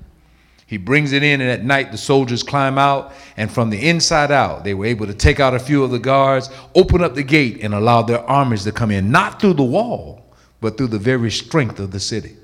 He 0.67 0.77
brings 0.77 1.13
it 1.13 1.23
in, 1.23 1.41
and 1.41 1.51
at 1.51 1.65
night 1.65 1.91
the 1.91 1.99
soldiers 1.99 2.43
climb 2.43 2.79
out, 2.79 3.13
and 3.37 3.51
from 3.51 3.71
the 3.71 3.89
inside 3.89 4.31
out, 4.31 4.63
they 4.63 4.73
were 4.73 4.87
able 4.87 5.07
to 5.07 5.15
take 5.15 5.41
out 5.41 5.55
a 5.55 5.59
few 5.59 5.83
of 5.83 5.91
the 5.91 5.99
guards, 5.99 6.49
open 6.75 7.03
up 7.03 7.15
the 7.15 7.23
gate, 7.23 7.59
and 7.63 7.75
allow 7.75 8.03
their 8.03 8.21
armies 8.21 8.65
to 8.65 8.73
come 8.73 8.91
in, 8.91 9.11
not 9.11 9.41
through 9.41 9.55
the 9.55 9.65
wall, 9.65 10.20
but 10.61 10.77
through 10.77 10.89
the 10.89 10.99
very 10.99 11.31
strength 11.31 11.79
of 11.81 11.91
the 11.91 12.01
city. 12.01 12.37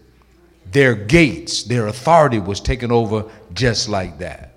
Their 0.73 0.95
gates, 0.95 1.63
their 1.63 1.87
authority 1.87 2.39
was 2.39 2.61
taken 2.61 2.91
over 2.91 3.25
just 3.53 3.89
like 3.89 4.19
that. 4.19 4.55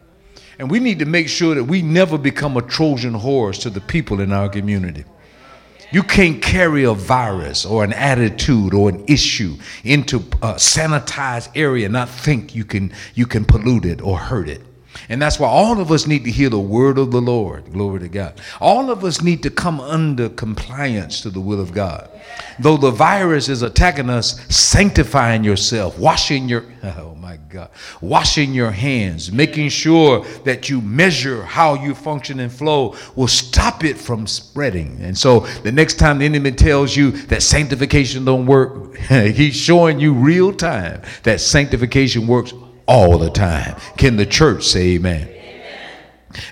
And 0.57 0.69
we 0.69 0.79
need 0.79 0.99
to 0.99 1.05
make 1.05 1.29
sure 1.29 1.55
that 1.55 1.63
we 1.63 1.81
never 1.81 2.17
become 2.17 2.57
a 2.57 2.61
Trojan 2.61 3.13
horse 3.13 3.59
to 3.59 3.69
the 3.69 3.81
people 3.81 4.19
in 4.19 4.31
our 4.33 4.49
community. 4.49 5.05
You 5.91 6.03
can't 6.03 6.41
carry 6.41 6.83
a 6.83 6.93
virus 6.93 7.65
or 7.65 7.83
an 7.83 7.93
attitude 7.93 8.73
or 8.73 8.89
an 8.89 9.03
issue 9.07 9.55
into 9.83 10.17
a 10.17 10.55
sanitized 10.55 11.49
area 11.55 11.85
and 11.85 11.93
not 11.93 12.09
think 12.09 12.53
you 12.53 12.63
can 12.63 12.93
you 13.15 13.25
can 13.25 13.43
pollute 13.43 13.85
it 13.85 14.01
or 14.01 14.17
hurt 14.19 14.49
it. 14.49 14.61
And 15.09 15.19
that's 15.19 15.39
why 15.39 15.47
all 15.47 15.81
of 15.81 15.91
us 15.91 16.05
need 16.05 16.23
to 16.25 16.31
hear 16.31 16.49
the 16.49 16.59
word 16.59 16.99
of 16.99 17.09
the 17.09 17.19
Lord. 17.19 17.73
Glory 17.73 17.99
to 18.01 18.07
God. 18.07 18.39
All 18.61 18.91
of 18.91 19.03
us 19.03 19.23
need 19.23 19.41
to 19.41 19.49
come 19.49 19.81
under 19.81 20.29
compliance 20.29 21.21
to 21.21 21.31
the 21.31 21.41
will 21.41 21.59
of 21.59 21.71
God. 21.71 22.07
Though 22.59 22.77
the 22.77 22.91
virus 22.91 23.49
is 23.49 23.63
attacking 23.63 24.11
us, 24.11 24.39
sanctifying 24.55 25.43
yourself, 25.43 25.97
washing 25.97 26.47
your, 26.47 26.63
oh 26.83 27.15
my 27.15 27.37
God, 27.49 27.71
washing 28.01 28.53
your 28.53 28.69
hands, 28.69 29.31
making 29.31 29.69
sure 29.69 30.23
that 30.43 30.69
you 30.69 30.79
measure 30.79 31.41
how 31.41 31.73
you 31.73 31.95
function 31.95 32.39
and 32.39 32.51
flow 32.51 32.95
will 33.15 33.27
stop 33.27 33.83
it 33.83 33.97
from 33.97 34.27
spreading. 34.27 34.99
And 35.01 35.17
so 35.17 35.39
the 35.63 35.71
next 35.71 35.95
time 35.95 36.19
the 36.19 36.25
enemy 36.25 36.51
tells 36.51 36.95
you 36.95 37.11
that 37.27 37.41
sanctification 37.41 38.25
don't 38.25 38.45
work, 38.45 38.95
he's 39.07 39.55
showing 39.55 39.99
you 39.99 40.13
real 40.13 40.53
time 40.53 41.01
that 41.23 41.41
sanctification 41.41 42.27
works 42.27 42.53
all 42.89 43.19
the 43.19 43.29
time. 43.29 43.75
Can 43.97 44.17
the 44.17 44.25
church 44.25 44.63
say 44.63 44.95
amen? 44.95 45.27
amen? 45.27 45.39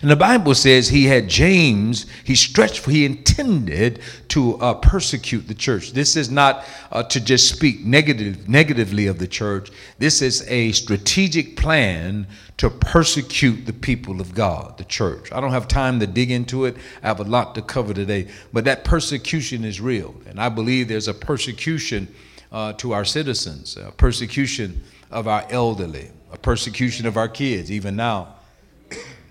And 0.02 0.12
the 0.12 0.16
Bible 0.16 0.54
says 0.54 0.88
he 0.88 1.06
had 1.06 1.28
James, 1.28 2.06
he 2.24 2.36
stretched, 2.36 2.86
he 2.86 3.06
intended 3.06 4.02
to 4.30 4.56
uh, 4.58 4.76
persecute 4.76 5.48
the 5.48 5.56
church. 5.56 5.94
This 5.94 6.16
is 6.16 6.30
not 6.30 6.64
uh, 6.92 7.02
to 7.04 7.20
just 7.20 7.50
speak 7.50 7.84
negative, 7.84 8.48
negatively 8.48 9.08
of 9.08 9.18
the 9.18 9.28
church. 9.28 9.72
This 9.98 10.22
is 10.22 10.48
a 10.48 10.72
strategic 10.74 11.58
plan 11.58 12.28
to 12.58 12.70
persecute 12.70 13.66
the 13.66 13.74
people 13.74 14.22
of 14.22 14.36
God, 14.36 14.78
the 14.78 14.86
church. 14.86 15.32
I 15.32 15.42
don't 15.42 15.52
have 15.52 15.68
time 15.68 16.00
to 16.02 16.08
dig 16.08 16.30
into 16.30 16.66
it. 16.66 16.78
I 17.02 17.08
have 17.08 17.20
a 17.20 17.24
lot 17.24 17.56
to 17.56 17.64
cover 17.64 17.96
today. 17.96 18.28
But 18.54 18.64
that 18.66 18.84
persecution 18.84 19.66
is 19.66 19.82
real. 19.82 20.14
And 20.28 20.40
I 20.40 20.50
believe 20.50 20.88
there's 20.88 21.08
a 21.08 21.16
persecution 21.16 22.08
uh, 22.52 22.74
to 22.74 22.94
our 22.94 23.06
citizens, 23.06 23.76
a 23.76 23.92
persecution 23.92 24.84
of 25.10 25.28
our 25.28 25.46
elderly, 25.50 26.12
a 26.32 26.38
persecution 26.38 27.06
of 27.06 27.18
our 27.18 27.28
kids, 27.28 27.72
even 27.72 27.96
now 27.96 28.36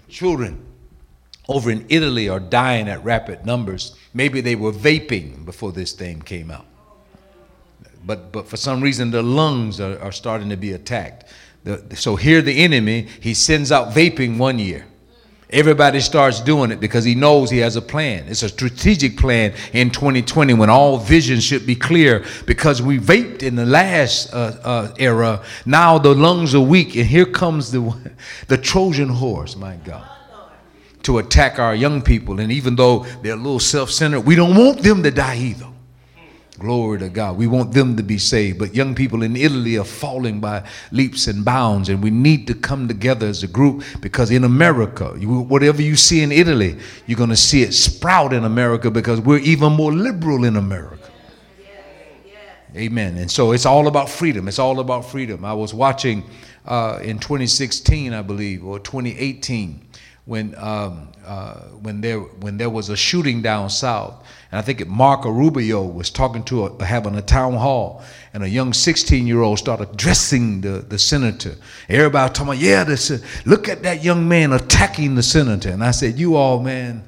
children 0.09 0.65
over 1.49 1.71
in 1.71 1.85
Italy 1.89 2.29
are 2.29 2.41
dying 2.41 2.89
at 2.89 3.05
rapid 3.05 3.47
numbers. 3.47 3.97
Maybe 4.15 4.41
they 4.41 4.57
were 4.57 4.73
vaping 4.73 5.45
before 5.45 5.73
this 5.73 5.93
thing 5.93 6.21
came 6.23 6.51
out. 6.51 6.67
But, 8.05 8.33
but 8.33 8.49
for 8.49 8.57
some 8.57 8.81
reason, 8.81 9.11
their 9.11 9.23
lungs 9.23 9.81
are, 9.81 10.01
are 10.01 10.13
starting 10.13 10.49
to 10.51 10.57
be 10.57 10.73
attacked. 10.73 11.25
The, 11.65 11.97
so 11.97 12.17
here, 12.17 12.41
the 12.43 12.63
enemy, 12.63 13.09
he 13.21 13.35
sends 13.35 13.73
out 13.73 13.93
vaping 13.93 14.39
one 14.39 14.59
year. 14.59 14.87
Everybody 15.51 16.01
starts 16.01 16.41
doing 16.41 16.73
it 16.73 16.81
because 16.81 17.05
he 17.05 17.15
knows 17.15 17.51
he 17.51 17.59
has 17.59 17.77
a 17.77 17.83
plan. 17.83 18.25
It's 18.27 18.43
a 18.43 18.49
strategic 18.49 19.17
plan 19.17 19.55
in 19.73 19.91
2020 19.91 20.55
when 20.55 20.69
all 20.71 20.99
vision 20.99 21.39
should 21.39 21.65
be 21.65 21.77
clear 21.77 22.25
because 22.47 22.83
we 22.83 22.99
vaped 22.99 23.45
in 23.45 23.55
the 23.55 23.65
last 23.65 24.35
uh, 24.35 24.59
uh, 24.65 24.95
era. 24.99 25.45
Now 25.65 25.99
the 25.99 26.13
lungs 26.13 26.53
are 26.57 26.61
weak, 26.61 26.97
and 26.97 27.07
here 27.07 27.27
comes 27.27 27.71
the, 27.71 27.97
the 28.49 28.59
Trojan 28.59 29.09
horse, 29.09 29.55
my 29.55 29.77
God, 29.77 30.09
to 31.05 31.19
attack 31.19 31.61
our 31.61 31.77
young 31.77 32.03
people. 32.03 32.41
And 32.41 32.51
even 32.51 32.75
though 32.75 33.05
they're 33.23 33.35
a 33.35 33.37
little 33.37 33.61
self 33.61 33.93
centered, 33.93 34.23
we 34.23 34.35
don't 34.35 34.57
want 34.57 34.83
them 34.83 35.05
to 35.05 35.13
die 35.13 35.37
either. 35.37 35.69
Glory 36.59 36.99
to 37.01 37.11
God. 37.11 37.37
We 37.37 37.47
want 37.47 37.73
them 37.73 37.97
to 37.97 38.03
be 38.03 38.17
saved. 38.17 38.59
But 38.59 38.75
young 38.75 38.95
people 38.95 39.23
in 39.23 39.37
Italy 39.37 39.77
are 39.77 39.85
falling 39.85 40.41
by 40.41 40.67
leaps 40.91 41.27
and 41.27 41.45
bounds, 41.45 41.89
and 41.89 42.03
we 42.03 42.11
need 42.11 42.47
to 42.47 42.55
come 42.55 42.89
together 42.89 43.27
as 43.27 43.43
a 43.43 43.47
group 43.47 43.85
because 44.01 44.31
in 44.31 44.43
America, 44.43 45.15
you, 45.19 45.41
whatever 45.41 45.83
you 45.83 45.97
see 45.97 46.23
in 46.23 46.33
Italy, 46.33 46.79
you're 47.07 47.19
going 47.19 47.31
to 47.31 47.37
see 47.37 47.63
it 47.63 47.73
sprout 47.73 48.33
in 48.33 48.45
America 48.45 48.91
because 48.91 49.21
we're 49.21 49.39
even 49.39 49.73
more 49.73 49.93
liberal 49.93 50.45
in 50.45 50.57
America. 50.57 51.11
Amen. 52.75 53.17
And 53.17 53.31
so 53.31 53.53
it's 53.53 53.65
all 53.65 53.87
about 53.87 54.11
freedom. 54.11 54.49
It's 54.49 54.59
all 54.59 54.81
about 54.81 55.07
freedom. 55.07 55.45
I 55.45 55.55
was 55.55 55.73
watching 55.73 56.25
uh, 56.67 56.99
in 57.03 57.19
2016, 57.19 58.13
I 58.13 58.21
believe, 58.21 58.65
or 58.67 58.79
2018, 58.79 59.86
when 60.27 60.55
um, 60.59 61.09
uh, 61.25 61.55
when 61.81 62.01
there 62.03 62.21
when 62.21 62.59
there 62.59 62.71
was 62.71 62.91
a 62.91 62.97
shooting 62.97 63.41
down 63.43 63.71
south 63.71 64.23
and 64.51 64.59
I 64.61 64.63
think 64.63 64.87
Marco 64.87 65.29
Rubio 65.29 65.83
was 65.83 66.09
talking 66.09 66.45
to 66.45 66.67
a, 66.67 66.85
having 66.85 67.17
a 67.17 67.23
town 67.23 67.55
hall, 67.55 68.03
and 68.33 68.45
a 68.45 68.49
young 68.49 68.73
16 68.73 69.27
year 69.27 69.41
old 69.43 69.59
started 69.59 69.91
addressing 69.91 70.61
the, 70.61 70.79
the 70.79 70.99
senator. 70.99 71.57
Everybody 71.89 72.33
talking 72.33 72.53
about, 72.53 72.59
yeah, 72.59 72.85
this, 72.85 73.11
uh, 73.11 73.19
look 73.45 73.69
at 73.69 73.83
that 73.83 74.05
young 74.05 74.29
man 74.29 74.53
attacking 74.53 75.15
the 75.15 75.23
senator. 75.23 75.71
And 75.71 75.83
I 75.83 75.91
said, 75.91 76.19
you 76.19 76.37
all, 76.37 76.63
man, 76.63 77.03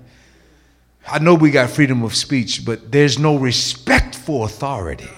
I 1.07 1.21
know 1.21 1.35
we 1.35 1.51
got 1.51 1.71
freedom 1.71 2.03
of 2.03 2.15
speech, 2.15 2.65
but 2.65 2.91
there's 2.91 3.19
no 3.19 3.37
respect 3.37 4.17
for 4.17 4.45
authority. 4.45 5.09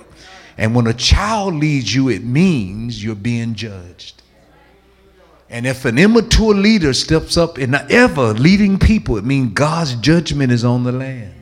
And 0.59 0.75
when 0.75 0.87
a 0.87 0.95
child 0.95 1.55
leads 1.55 1.95
you, 1.95 2.11
it 2.11 2.23
means 2.23 3.03
you're 3.03 3.15
being 3.15 3.55
judged. 3.55 4.20
And 5.51 5.67
if 5.67 5.85
an 5.85 5.99
immature 5.99 6.55
leader 6.55 6.93
steps 6.93 7.37
up 7.37 7.59
and 7.59 7.75
ever 7.75 8.33
leading 8.33 8.79
people, 8.79 9.17
it 9.17 9.25
means 9.25 9.53
God's 9.53 9.97
judgment 9.97 10.53
is 10.53 10.65
on 10.65 10.85
the 10.85 10.93
land. 10.93 11.35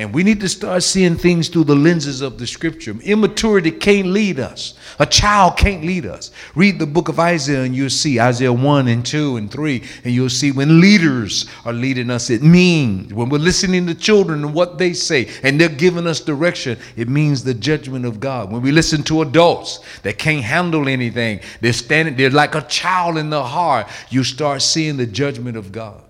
And 0.00 0.14
we 0.14 0.22
need 0.22 0.40
to 0.40 0.48
start 0.48 0.82
seeing 0.82 1.14
things 1.14 1.50
through 1.50 1.64
the 1.64 1.76
lenses 1.76 2.22
of 2.22 2.38
the 2.38 2.46
scripture. 2.46 2.96
Immaturity 3.02 3.70
can't 3.70 4.06
lead 4.06 4.40
us. 4.40 4.72
A 4.98 5.04
child 5.04 5.58
can't 5.58 5.84
lead 5.84 6.06
us. 6.06 6.30
Read 6.54 6.78
the 6.78 6.86
book 6.86 7.10
of 7.10 7.20
Isaiah 7.20 7.64
and 7.64 7.76
you'll 7.76 7.90
see 7.90 8.18
Isaiah 8.18 8.50
1 8.50 8.88
and 8.88 9.04
2 9.04 9.36
and 9.36 9.50
3, 9.50 9.84
and 10.04 10.14
you'll 10.14 10.30
see 10.30 10.52
when 10.52 10.80
leaders 10.80 11.44
are 11.66 11.74
leading 11.74 12.08
us, 12.08 12.30
it 12.30 12.42
means 12.42 13.12
when 13.12 13.28
we're 13.28 13.36
listening 13.36 13.86
to 13.88 13.94
children 13.94 14.42
and 14.42 14.54
what 14.54 14.78
they 14.78 14.94
say 14.94 15.28
and 15.42 15.60
they're 15.60 15.68
giving 15.68 16.06
us 16.06 16.20
direction, 16.20 16.78
it 16.96 17.10
means 17.10 17.44
the 17.44 17.52
judgment 17.52 18.06
of 18.06 18.20
God. 18.20 18.50
When 18.50 18.62
we 18.62 18.72
listen 18.72 19.02
to 19.02 19.20
adults 19.20 19.80
that 20.00 20.16
can't 20.16 20.42
handle 20.42 20.88
anything, 20.88 21.40
they're 21.60 21.74
standing, 21.74 22.16
they're 22.16 22.30
like 22.30 22.54
a 22.54 22.62
child 22.62 23.18
in 23.18 23.28
the 23.28 23.44
heart, 23.44 23.86
you 24.08 24.24
start 24.24 24.62
seeing 24.62 24.96
the 24.96 25.04
judgment 25.04 25.58
of 25.58 25.72
God. 25.72 26.02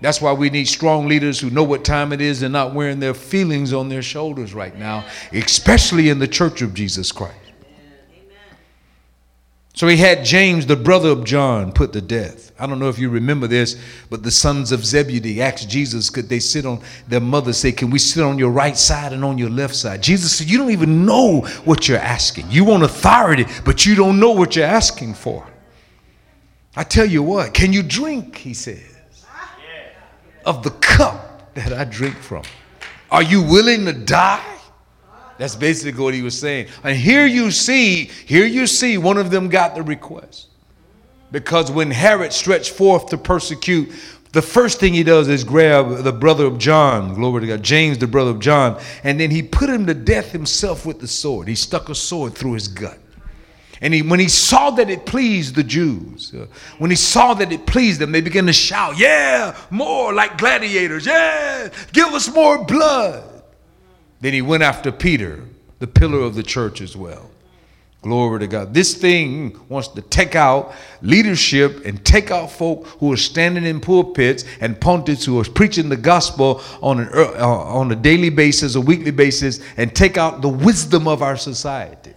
That's 0.00 0.20
why 0.20 0.32
we 0.32 0.50
need 0.50 0.68
strong 0.68 1.08
leaders 1.08 1.40
who 1.40 1.50
know 1.50 1.64
what 1.64 1.84
time 1.84 2.12
it 2.12 2.20
is 2.20 2.42
and 2.42 2.52
not 2.52 2.74
wearing 2.74 3.00
their 3.00 3.14
feelings 3.14 3.72
on 3.72 3.88
their 3.88 4.02
shoulders 4.02 4.52
right 4.52 4.76
now, 4.76 5.06
especially 5.32 6.10
in 6.10 6.18
the 6.18 6.28
church 6.28 6.60
of 6.60 6.74
Jesus 6.74 7.12
Christ. 7.12 7.34
Amen. 8.12 8.58
So 9.74 9.88
he 9.88 9.96
had 9.96 10.24
James, 10.24 10.66
the 10.66 10.76
brother 10.76 11.08
of 11.08 11.24
John, 11.24 11.72
put 11.72 11.94
to 11.94 12.02
death. 12.02 12.52
I 12.58 12.66
don't 12.66 12.78
know 12.78 12.88
if 12.88 12.98
you 12.98 13.08
remember 13.08 13.46
this, 13.46 13.80
but 14.10 14.22
the 14.22 14.30
sons 14.30 14.70
of 14.70 14.84
Zebedee 14.84 15.40
asked 15.40 15.68
Jesus, 15.68 16.10
could 16.10 16.28
they 16.28 16.40
sit 16.40 16.66
on 16.66 16.82
their 17.08 17.20
mother, 17.20 17.52
say, 17.52 17.72
Can 17.72 17.90
we 17.90 17.98
sit 17.98 18.22
on 18.22 18.38
your 18.38 18.50
right 18.50 18.76
side 18.76 19.12
and 19.12 19.24
on 19.24 19.38
your 19.38 19.50
left 19.50 19.74
side? 19.74 20.02
Jesus 20.02 20.36
said, 20.36 20.48
You 20.48 20.58
don't 20.58 20.70
even 20.70 21.06
know 21.06 21.40
what 21.64 21.88
you're 21.88 21.98
asking. 21.98 22.50
You 22.50 22.64
want 22.64 22.82
authority, 22.82 23.46
but 23.64 23.86
you 23.86 23.94
don't 23.94 24.20
know 24.20 24.30
what 24.30 24.56
you're 24.56 24.66
asking 24.66 25.14
for. 25.14 25.46
I 26.76 26.84
tell 26.84 27.06
you 27.06 27.22
what, 27.22 27.54
can 27.54 27.72
you 27.72 27.82
drink? 27.82 28.36
He 28.36 28.52
said 28.52 28.95
of 30.46 30.62
the 30.62 30.70
cup 30.70 31.52
that 31.54 31.72
I 31.72 31.84
drink 31.84 32.16
from. 32.16 32.44
Are 33.10 33.22
you 33.22 33.42
willing 33.42 33.84
to 33.84 33.92
die? 33.92 34.44
That's 35.38 35.54
basically 35.54 36.02
what 36.02 36.14
he 36.14 36.22
was 36.22 36.38
saying. 36.38 36.68
And 36.82 36.96
here 36.96 37.26
you 37.26 37.50
see, 37.50 38.06
here 38.24 38.46
you 38.46 38.66
see, 38.66 38.96
one 38.96 39.18
of 39.18 39.30
them 39.30 39.48
got 39.48 39.74
the 39.74 39.82
request. 39.82 40.48
Because 41.30 41.70
when 41.70 41.90
Herod 41.90 42.32
stretched 42.32 42.70
forth 42.70 43.08
to 43.08 43.18
persecute, 43.18 43.90
the 44.32 44.40
first 44.40 44.80
thing 44.80 44.94
he 44.94 45.02
does 45.02 45.28
is 45.28 45.44
grab 45.44 46.04
the 46.04 46.12
brother 46.12 46.46
of 46.46 46.58
John, 46.58 47.14
glory 47.14 47.42
to 47.42 47.46
God, 47.48 47.62
James, 47.62 47.98
the 47.98 48.06
brother 48.06 48.30
of 48.30 48.38
John, 48.38 48.80
and 49.02 49.18
then 49.20 49.30
he 49.30 49.42
put 49.42 49.68
him 49.68 49.86
to 49.86 49.94
death 49.94 50.30
himself 50.30 50.86
with 50.86 51.00
the 51.00 51.08
sword. 51.08 51.48
He 51.48 51.54
stuck 51.54 51.88
a 51.88 51.94
sword 51.94 52.34
through 52.34 52.52
his 52.52 52.68
gut. 52.68 52.98
And 53.80 53.92
he, 53.92 54.02
when 54.02 54.20
he 54.20 54.28
saw 54.28 54.70
that 54.70 54.88
it 54.88 55.04
pleased 55.04 55.54
the 55.54 55.62
Jews, 55.62 56.32
uh, 56.34 56.46
when 56.78 56.90
he 56.90 56.96
saw 56.96 57.34
that 57.34 57.52
it 57.52 57.66
pleased 57.66 58.00
them, 58.00 58.12
they 58.12 58.20
began 58.20 58.46
to 58.46 58.52
shout, 58.52 58.98
Yeah, 58.98 59.56
more 59.70 60.14
like 60.14 60.38
gladiators. 60.38 61.06
Yeah, 61.06 61.68
give 61.92 62.08
us 62.08 62.32
more 62.34 62.64
blood. 62.64 63.42
Then 64.20 64.32
he 64.32 64.42
went 64.42 64.62
after 64.62 64.90
Peter, 64.90 65.44
the 65.78 65.86
pillar 65.86 66.20
of 66.20 66.34
the 66.34 66.42
church 66.42 66.80
as 66.80 66.96
well. 66.96 67.30
Glory 68.02 68.38
to 68.40 68.46
God. 68.46 68.72
This 68.72 68.94
thing 68.94 69.58
wants 69.68 69.88
to 69.88 70.00
take 70.00 70.36
out 70.36 70.72
leadership 71.02 71.84
and 71.84 72.04
take 72.04 72.30
out 72.30 72.52
folk 72.52 72.86
who 73.00 73.12
are 73.12 73.16
standing 73.16 73.64
in 73.64 73.80
pulpits 73.80 74.44
and 74.60 74.80
pulpits 74.80 75.24
who 75.24 75.40
are 75.40 75.44
preaching 75.44 75.88
the 75.88 75.96
gospel 75.96 76.62
on, 76.80 77.00
an, 77.00 77.08
uh, 77.12 77.48
on 77.48 77.90
a 77.90 77.96
daily 77.96 78.30
basis, 78.30 78.76
a 78.76 78.80
weekly 78.80 79.10
basis, 79.10 79.60
and 79.76 79.94
take 79.94 80.16
out 80.16 80.40
the 80.40 80.48
wisdom 80.48 81.08
of 81.08 81.20
our 81.20 81.36
society. 81.36 82.14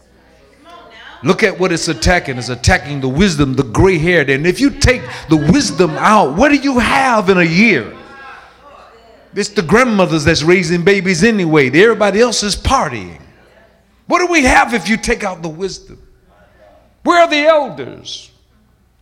Look 1.24 1.44
at 1.44 1.60
what 1.60 1.72
it's 1.72 1.88
attacking. 1.88 2.38
It's 2.38 2.50
attacking 2.50 3.02
the 3.02 3.10
wisdom, 3.10 3.54
the 3.54 3.64
gray 3.64 3.98
haired. 3.98 4.30
And 4.30 4.48
if 4.48 4.60
you 4.60 4.70
take 4.70 5.02
the 5.30 5.38
wisdom 5.38 5.92
out, 5.92 6.38
what 6.38 6.50
do 6.50 6.56
you 6.56 6.80
have 6.80 7.30
in 7.30 7.38
a 7.38 7.44
year? 7.44 7.96
It's 9.36 9.50
the 9.50 9.62
grandmothers 9.62 10.24
that's 10.24 10.44
raising 10.44 10.84
babies 10.84 11.24
anyway. 11.24 11.68
Everybody 11.68 12.22
else 12.22 12.42
is 12.42 12.56
partying. 12.56 13.22
What 14.08 14.20
do 14.20 14.32
we 14.32 14.44
have 14.44 14.74
if 14.74 14.90
you 14.90 14.98
take 14.98 15.24
out 15.24 15.42
the 15.42 15.50
wisdom? 15.50 16.02
Where 17.04 17.22
are 17.22 17.30
the 17.30 17.46
elders? 17.46 18.32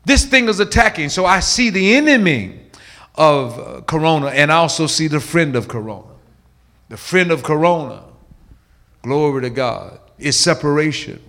This 0.06 0.26
thing 0.26 0.50
is 0.50 0.60
attacking. 0.60 1.10
So 1.10 1.26
I 1.26 1.40
see 1.40 1.70
the 1.70 1.96
enemy 1.96 2.60
of 3.16 3.60
uh, 3.60 3.82
Corona 3.82 4.28
and 4.28 4.52
I 4.52 4.58
also 4.58 4.88
see 4.88 5.08
the 5.08 5.20
friend 5.20 5.56
of 5.56 5.68
Corona. 5.68 6.08
The 6.90 6.98
friend 6.98 7.32
of 7.32 7.44
Corona, 7.44 8.04
glory 9.02 9.42
to 9.44 9.50
God, 9.50 10.00
is 10.18 10.38
separation. 10.40 11.22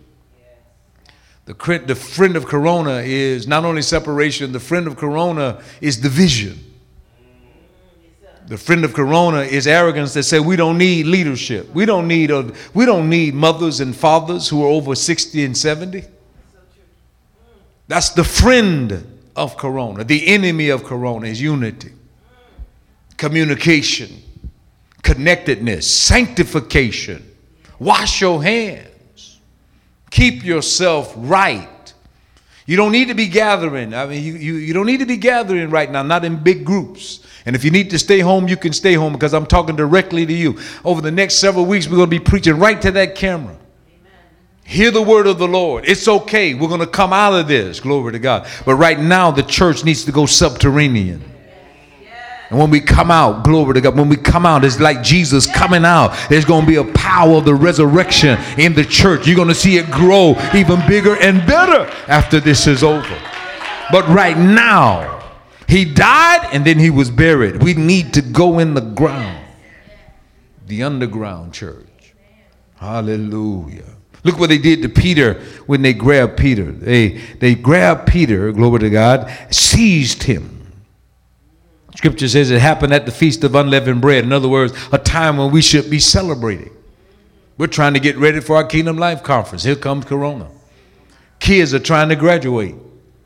The, 1.49 1.83
the 1.87 1.95
friend 1.95 2.37
of 2.37 2.45
Corona 2.45 2.99
is 2.99 3.49
not 3.49 3.65
only 3.65 3.81
separation, 3.81 4.53
the 4.53 4.61
friend 4.61 4.87
of 4.87 4.99
Corona 4.99 5.63
is 5.81 5.97
division. 5.97 6.63
The 8.49 8.59
friend 8.59 8.85
of 8.85 8.93
Corona 8.93 9.41
is 9.41 9.67
arrogance 9.67 10.13
that 10.13 10.25
say 10.25 10.41
we 10.41 10.57
don't 10.57 10.77
need 10.77 11.07
leadership. 11.07 11.71
We 11.73 11.87
don't 11.87 12.07
need 12.07 12.31
a, 12.31 12.53
we 12.75 12.85
don't 12.85 13.09
need 13.09 13.33
mothers 13.33 13.81
and 13.81 13.97
fathers 13.97 14.47
who 14.47 14.63
are 14.63 14.69
over 14.69 14.95
60 14.95 15.43
and 15.43 15.57
70. 15.57 16.05
That's 17.87 18.11
the 18.11 18.25
friend 18.25 19.19
of 19.35 19.57
Corona. 19.57 20.05
The 20.05 20.27
enemy 20.27 20.69
of 20.69 20.85
Corona 20.85 21.29
is 21.29 21.41
unity, 21.41 21.93
communication, 23.17 24.23
connectedness, 25.01 25.91
sanctification. 25.91 27.25
Wash 27.79 28.21
your 28.21 28.43
hands. 28.43 28.88
Keep 30.11 30.45
yourself 30.45 31.13
right. 31.17 31.69
You 32.67 32.77
don't 32.77 32.93
need 32.93 33.09
to 33.09 33.15
be 33.15 33.29
gathering. 33.29 33.95
I 33.95 34.07
mean, 34.07 34.23
you, 34.23 34.35
you, 34.35 34.55
you 34.57 34.75
don't 34.75 34.85
need 34.85 35.01
to 35.01 35.07
be 35.07 35.17
gathering 35.17 35.71
right 35.71 35.91
now, 35.91 36.03
not 36.03 36.25
in 36.25 36.37
big 36.37 36.65
groups. 36.67 37.21
And 37.47 37.57
if 37.57 37.65
you 37.65 37.71
need 37.71 37.89
to 37.91 37.99
stay 37.99 38.21
home, 38.21 38.47
you 38.47 38.59
can 38.59 38.75
stay 38.75 38.93
home 38.93 39.15
because 39.15 39.33
I'm 39.33 39.47
talking 39.47 39.75
directly 39.75 40.27
to 40.27 40.33
you. 40.33 40.59
Over 40.85 41.01
the 41.01 41.11
next 41.11 41.37
several 41.37 41.65
weeks, 41.65 41.89
we're 41.89 41.97
going 41.97 42.11
to 42.11 42.19
be 42.19 42.23
preaching 42.23 42.59
right 42.59 42.81
to 42.83 42.91
that 42.91 43.15
camera. 43.15 43.57
Hear 44.65 44.91
the 44.91 45.01
word 45.01 45.27
of 45.27 45.39
the 45.39 45.49
Lord. 45.49 45.89
It's 45.89 46.07
okay. 46.07 46.53
We're 46.53 46.69
going 46.69 46.81
to 46.81 46.87
come 46.87 47.15
out 47.15 47.33
of 47.33 47.49
this. 47.49 47.81
Glory 47.81 48.13
to 48.13 48.19
God. 48.19 48.47
But 48.67 48.75
right 48.75 49.01
now, 49.01 49.31
the 49.31 49.43
church 49.43 49.83
needs 49.83 50.05
to 50.05 50.13
go 50.13 50.27
subterranean. 50.27 51.25
And 52.51 52.59
when 52.59 52.71
we 52.71 52.81
come 52.81 53.11
out, 53.11 53.45
glory 53.45 53.75
to 53.75 53.81
God, 53.83 53.97
when 53.97 54.09
we 54.09 54.17
come 54.17 54.47
out, 54.47 54.65
it's 54.65 54.81
like 54.81 55.03
Jesus 55.03 55.47
coming 55.47 55.85
out. 55.85 56.17
There's 56.31 56.47
going 56.47 56.63
to 56.63 56.67
be 56.67 56.77
a 56.77 56.85
power 56.95 57.37
of 57.37 57.45
the 57.45 57.55
resurrection 57.55 58.39
in 58.57 58.73
the 58.73 58.85
church. 58.85 59.27
You're 59.27 59.37
going 59.37 59.49
to 59.49 59.55
see 59.55 59.77
it 59.77 59.91
grow 59.91 60.35
even 60.55 60.81
bigger 60.87 61.17
and 61.17 61.47
better 61.47 61.91
after 62.09 62.41
this 62.41 62.67
is 62.67 62.83
over. 62.83 63.19
But 63.93 64.09
right 64.09 64.37
now, 64.37 65.23
he 65.69 65.85
died 65.85 66.49
and 66.53 66.65
then 66.65 66.79
he 66.79 66.89
was 66.89 67.11
buried. 67.11 67.63
We 67.63 67.75
need 67.75 68.15
to 68.15 68.23
go 68.23 68.59
in 68.59 68.73
the 68.73 68.81
ground, 68.81 69.45
the 70.67 70.83
underground 70.85 71.53
church. 71.53 72.15
Hallelujah. 72.77 73.85
Look 74.25 74.39
what 74.39 74.49
they 74.49 74.59
did 74.59 74.81
to 74.83 74.89
Peter 74.89 75.35
when 75.67 75.83
they 75.83 75.93
grabbed 75.93 76.39
Peter. 76.39 76.71
They, 76.73 77.19
they 77.41 77.55
grabbed 77.55 78.09
Peter, 78.09 78.51
glory 78.53 78.81
to 78.81 78.91
God, 78.91 79.31
seized 79.51 80.23
him 80.23 80.58
Scripture 81.99 82.29
says 82.29 82.53
it 82.53 82.61
happened 82.61 82.95
at 82.95 83.07
the 83.07 83.11
Feast 83.11 83.43
of 83.43 83.57
Unleavened 83.57 84.01
Bread. 84.01 84.23
In 84.23 84.33
other 84.33 84.49
words, 84.49 84.73
a 84.93 84.99
time 84.99 85.37
when 85.37 85.51
we 85.51 85.61
should 85.61 85.91
be 85.91 85.99
celebrating. 85.99 86.71
We're 87.57 87.67
trying 87.67 87.95
to 87.95 87.99
get 87.99 88.17
ready 88.17 88.39
for 88.39 88.55
our 88.55 88.65
Kingdom 88.65 88.99
Life 88.99 89.25
Conference. 89.25 89.65
Here 89.65 89.75
comes 89.75 90.05
Corona. 90.05 90.49
Kids 91.41 91.75
are 91.75 91.81
trying 91.81 92.09
to 92.11 92.15
graduate. 92.15 92.77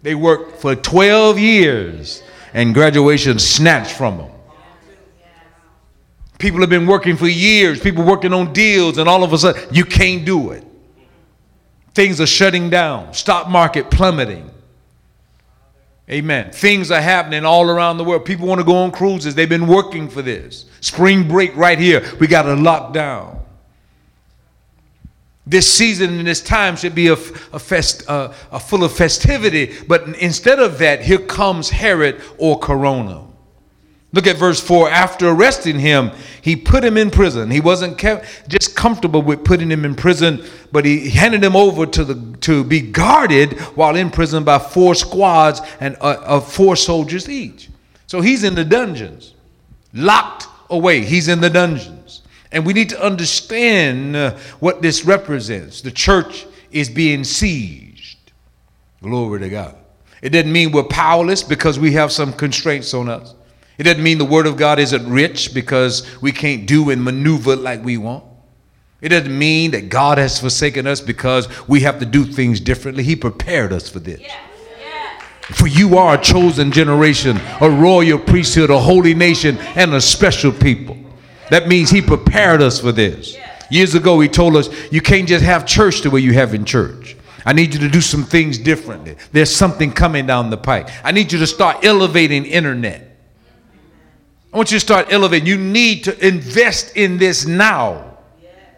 They 0.00 0.14
work 0.14 0.56
for 0.56 0.74
12 0.74 1.38
years 1.38 2.22
and 2.54 2.72
graduation 2.72 3.38
snatched 3.38 3.92
from 3.92 4.16
them. 4.16 4.30
People 6.38 6.60
have 6.60 6.70
been 6.70 6.86
working 6.86 7.18
for 7.18 7.28
years, 7.28 7.78
people 7.78 8.06
working 8.06 8.32
on 8.32 8.54
deals, 8.54 8.96
and 8.96 9.06
all 9.06 9.22
of 9.22 9.34
a 9.34 9.38
sudden, 9.38 9.62
you 9.70 9.84
can't 9.84 10.24
do 10.24 10.50
it. 10.52 10.64
Things 11.92 12.22
are 12.22 12.26
shutting 12.26 12.70
down, 12.70 13.12
stock 13.12 13.50
market 13.50 13.90
plummeting. 13.90 14.50
Amen. 16.11 16.50
Things 16.50 16.90
are 16.90 17.00
happening 17.00 17.44
all 17.44 17.71
around 17.71 17.97
the 17.97 18.04
world. 18.04 18.25
People 18.25 18.47
want 18.47 18.61
to 18.61 18.64
go 18.64 18.76
on 18.76 18.90
cruises. 18.90 19.35
They've 19.35 19.49
been 19.49 19.68
working 19.68 20.09
for 20.09 20.21
this. 20.21 20.66
Spring 20.80 21.28
break 21.28 21.56
right 21.56 21.78
here. 21.78 22.04
We 22.18 22.26
got 22.26 22.42
to 22.42 22.54
lock 22.54 22.92
down. 22.92 23.40
This 25.47 25.73
season 25.73 26.18
and 26.18 26.26
this 26.26 26.40
time 26.40 26.76
should 26.76 26.94
be 26.94 27.09
a, 27.09 27.14
a, 27.14 27.59
fest, 27.59 28.09
uh, 28.09 28.32
a 28.52 28.61
full 28.61 28.85
of 28.85 28.92
festivity, 28.92 29.75
but 29.88 30.09
instead 30.21 30.61
of 30.61 30.78
that, 30.78 31.02
here 31.02 31.18
comes 31.18 31.68
Herod 31.68 32.21
or 32.38 32.59
Corona. 32.59 33.25
Look 34.14 34.26
at 34.26 34.37
verse 34.37 34.61
4. 34.61 34.90
After 34.90 35.28
arresting 35.28 35.78
him, 35.78 36.11
he 36.42 36.54
put 36.54 36.85
him 36.85 36.99
in 36.99 37.11
prison. 37.11 37.50
He 37.50 37.61
wasn't 37.61 37.97
kept 37.97 38.49
just 38.49 38.76
comfortable 38.76 39.23
with 39.23 39.42
putting 39.42 39.71
him 39.71 39.87
in 39.87 39.95
prison, 39.95 40.45
but 40.71 40.85
he 40.85 41.09
handed 41.09 41.42
him 41.42 41.57
over 41.57 41.87
to, 41.87 42.04
the, 42.04 42.37
to 42.40 42.62
be 42.62 42.81
guarded 42.81 43.59
while 43.75 43.97
in 43.97 44.11
prison 44.11 44.45
by 44.45 44.59
four 44.59 44.95
squads 44.95 45.62
and 45.81 45.97
uh, 46.02 46.23
of 46.25 46.50
four 46.52 46.76
soldiers 46.76 47.28
each. 47.28 47.71
So 48.07 48.21
he's 48.21 48.45
in 48.45 48.54
the 48.54 48.64
dungeons, 48.64 49.33
locked 49.95 50.47
away. 50.69 51.00
He's 51.00 51.28
in 51.28 51.40
the 51.40 51.50
dungeons. 51.50 52.21
And 52.50 52.66
we 52.66 52.75
need 52.75 52.90
to 52.90 53.02
understand 53.02 54.14
uh, 54.14 54.37
what 54.61 54.83
this 54.83 55.07
represents. 55.07 55.81
The 55.81 55.90
church 55.90 56.47
is 56.71 56.90
being 56.90 57.21
sieged. 57.21 58.16
Glory 59.00 59.40
to 59.40 59.49
God. 59.49 59.76
It 60.21 60.31
doesn't 60.31 60.52
mean 60.52 60.71
we're 60.71 60.85
powerless 60.85 61.42
because 61.42 61.78
we 61.78 61.92
have 61.92 62.12
some 62.12 62.35
constraints 62.35 62.92
on 62.92 63.09
us. 63.09 63.35
It 63.78 63.84
doesn't 63.84 64.02
mean 64.02 64.18
the 64.18 64.24
Word 64.24 64.46
of 64.46 64.56
God 64.56 64.78
isn't 64.78 65.10
rich 65.10 65.54
because 65.54 66.06
we 66.20 66.32
can't 66.32 66.66
do 66.66 66.90
and 66.90 67.02
maneuver 67.02 67.56
like 67.56 67.84
we 67.84 67.96
want. 67.96 68.24
It 69.00 69.08
doesn't 69.08 69.36
mean 69.36 69.72
that 69.72 69.88
God 69.88 70.18
has 70.18 70.38
forsaken 70.38 70.87
us 70.87 71.00
because 71.00 71.48
we 71.66 71.80
have 71.80 71.98
to 71.98 72.06
do 72.06 72.24
things 72.24 72.61
differently. 72.61 73.02
He 73.02 73.16
prepared 73.16 73.72
us 73.72 73.88
for 73.88 73.98
this. 73.98 74.22
For 75.54 75.66
you 75.66 75.98
are 75.98 76.14
a 76.14 76.22
chosen 76.22 76.70
generation, 76.70 77.40
a 77.61 77.68
royal 77.68 78.18
priesthood, 78.18 78.70
a 78.70 78.78
holy 78.78 79.14
nation, 79.14 79.58
and 79.74 79.92
a 79.92 80.00
special 80.00 80.52
people. 80.52 80.96
That 81.50 81.66
means 81.66 81.90
He 81.90 82.00
prepared 82.00 82.62
us 82.62 82.80
for 82.80 82.92
this. 82.92 83.37
Years 83.70 83.94
ago, 83.94 84.20
He 84.20 84.28
told 84.28 84.54
us 84.54 84.68
you 84.92 85.00
can't 85.00 85.28
just 85.28 85.44
have 85.44 85.66
church 85.66 86.02
the 86.02 86.11
way 86.11 86.20
you 86.20 86.32
have 86.35 86.54
in 86.54 86.64
church. 86.64 87.16
I 87.44 87.52
need 87.52 87.74
you 87.74 87.80
to 87.80 87.88
do 87.88 88.00
some 88.00 88.22
things 88.22 88.56
differently. 88.56 89.16
There's 89.32 89.54
something 89.54 89.92
coming 89.92 90.26
down 90.26 90.50
the 90.50 90.56
pike. 90.56 90.88
I 91.02 91.11
need 91.11 91.32
you 91.32 91.40
to 91.40 91.46
start 91.46 91.85
elevating 91.85 92.44
internet. 92.46 93.12
I 94.52 94.56
want 94.56 94.70
you 94.70 94.76
to 94.76 94.80
start 94.80 95.12
elevating. 95.12 95.46
You 95.46 95.56
need 95.56 96.04
to 96.04 96.26
invest 96.26 96.96
in 96.96 97.16
this 97.16 97.46
now. 97.46 98.18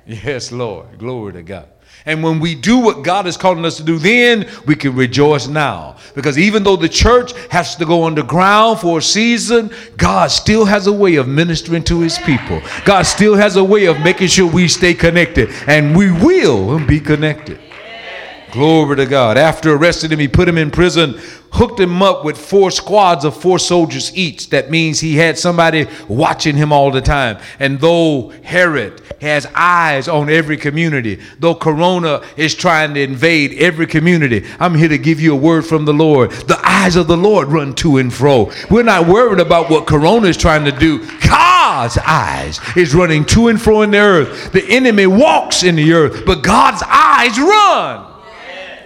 Yes, 0.07 0.25
yes 0.25 0.53
Lord. 0.53 0.99
Glory 0.99 1.33
to 1.33 1.43
God. 1.43 1.69
And 2.07 2.23
when 2.23 2.39
we 2.39 2.55
do 2.55 2.79
what 2.79 3.03
God 3.03 3.27
is 3.27 3.37
calling 3.37 3.65
us 3.65 3.79
to 3.79 3.83
do, 3.83 3.99
then 3.99 4.47
we 4.67 4.77
can 4.77 4.95
rejoice 4.95 5.47
now. 5.47 5.97
Because 6.15 6.39
even 6.39 6.63
though 6.63 6.77
the 6.77 6.89
church 6.89 7.33
has 7.49 7.77
to 7.77 7.87
go 7.87 8.05
underground 8.05 8.81
for 8.81 8.99
a 8.99 9.03
season, 9.03 9.71
God 9.97 10.31
still 10.31 10.67
has 10.67 10.87
a 10.87 10.93
way 10.93 11.17
of 11.17 11.29
ministering 11.29 11.83
to 11.85 12.01
his 12.01 12.19
people. 12.19 12.61
God 12.85 13.03
still 13.03 13.35
has 13.35 13.57
a 13.57 13.65
way 13.65 13.87
of 13.87 13.99
making 14.01 14.29
sure 14.29 14.47
we 14.47 14.69
stay 14.69 14.93
connected. 14.93 15.49
And 15.67 15.97
we 15.97 16.13
will 16.13 16.85
be 16.87 17.01
connected. 17.01 17.59
Glory 18.55 18.95
to 18.97 19.07
God. 19.07 19.37
After 19.37 19.75
arresting 19.75 20.13
him, 20.13 20.21
he 20.21 20.29
put 20.29 20.49
him 20.49 20.57
in 20.59 20.71
prison 20.71 21.21
hooked 21.55 21.79
him 21.79 22.03
up 22.03 22.25
with 22.25 22.37
four 22.37 22.71
squads 22.71 23.25
of 23.25 23.37
four 23.37 23.59
soldiers 23.59 24.15
each. 24.17 24.51
That 24.51 24.71
means 24.71 24.99
he 24.99 25.15
had 25.15 25.39
somebody 25.39 25.87
watching 26.09 26.57
him 26.57 26.73
all 26.73 26.91
the 26.91 27.01
time. 27.01 27.39
And 27.61 27.81
though 27.81 28.31
Herod 28.43 29.01
has 29.21 29.47
eyes 29.55 30.09
on 30.09 30.29
every 30.29 30.57
community, 30.57 31.21
though 31.39 31.55
Corona 31.55 32.23
is 32.37 32.55
trying 32.55 32.95
to 32.95 33.01
invade 33.01 33.53
every 33.55 33.87
community, 33.87 34.45
I'm 34.59 34.75
here 34.75 34.89
to 34.89 34.99
give 34.99 35.21
you 35.21 35.33
a 35.33 35.37
word 35.37 35.65
from 35.65 35.85
the 35.85 35.95
Lord. 35.95 36.33
The 36.33 36.61
eyes 36.65 36.97
of 36.97 37.07
the 37.07 37.17
Lord 37.17 37.49
run 37.49 37.75
to 37.77 37.99
and 37.99 38.13
fro. 38.13 38.51
We're 38.69 38.83
not 38.83 39.07
worried 39.07 39.41
about 39.41 39.71
what 39.71 39.87
Corona 39.87 40.27
is 40.27 40.37
trying 40.37 40.65
to 40.65 40.73
do. 40.73 41.07
God's 41.21 41.99
eyes 41.99 42.59
is 42.77 42.97
running 42.97 43.25
to 43.27 43.47
and 43.47 43.63
fro 43.63 43.83
in 43.83 43.93
the 43.93 43.99
earth. 43.99 44.53
The 44.53 44.65
enemy 44.69 45.07
walks 45.07 45.63
in 45.63 45.77
the 45.77 45.93
earth, 45.93 46.27
but 46.27 46.43
God's 46.43 46.83
eyes 46.85 47.39
run. 47.39 48.14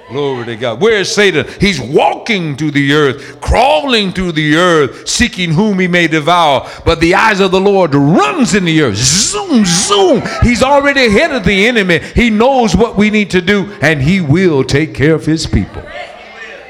Glory 0.08 0.46
to 0.46 0.56
God. 0.56 0.80
Where 0.80 1.00
is 1.00 1.14
Satan? 1.14 1.46
He's 1.60 1.78
walking 1.78 2.56
through 2.56 2.70
the 2.70 2.94
earth, 2.94 3.42
crawling 3.42 4.12
through 4.12 4.32
the 4.32 4.56
earth, 4.56 5.06
seeking 5.06 5.52
whom 5.52 5.78
he 5.78 5.86
may 5.86 6.08
devour. 6.08 6.66
But 6.86 7.00
the 7.00 7.14
eyes 7.14 7.40
of 7.40 7.50
the 7.50 7.60
Lord 7.60 7.94
runs 7.94 8.54
in 8.54 8.64
the 8.64 8.80
earth. 8.80 8.96
Zoom, 8.96 9.66
zoom. 9.66 10.22
He's 10.42 10.62
already 10.62 11.06
ahead 11.06 11.32
of 11.32 11.44
the 11.44 11.66
enemy. 11.66 11.98
He 12.14 12.30
knows 12.30 12.74
what 12.74 12.96
we 12.96 13.10
need 13.10 13.30
to 13.32 13.42
do, 13.42 13.70
and 13.82 14.00
he 14.00 14.22
will 14.22 14.64
take 14.64 14.94
care 14.94 15.14
of 15.14 15.26
his 15.26 15.46
people. 15.46 15.82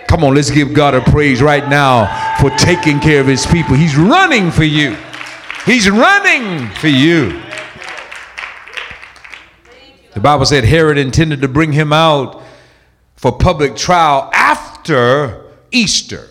Come 0.08 0.24
on, 0.24 0.34
let's 0.34 0.50
give 0.50 0.74
God 0.74 0.94
a 0.94 1.00
praise 1.00 1.40
right 1.40 1.68
now 1.68 2.36
for 2.40 2.50
taking 2.56 2.98
care 2.98 3.20
of 3.20 3.28
his 3.28 3.46
people. 3.46 3.76
He's 3.76 3.96
running 3.96 4.50
for 4.50 4.64
you. 4.64 4.96
He's 5.64 5.88
running 5.88 6.68
for 6.70 6.88
you. 6.88 7.40
The 10.14 10.20
Bible 10.20 10.46
said 10.46 10.64
Herod 10.64 10.98
intended 10.98 11.42
to 11.42 11.48
bring 11.48 11.72
him 11.72 11.92
out 11.92 12.42
for 13.18 13.36
public 13.36 13.74
trial 13.74 14.30
after 14.32 15.44
Easter. 15.72 16.28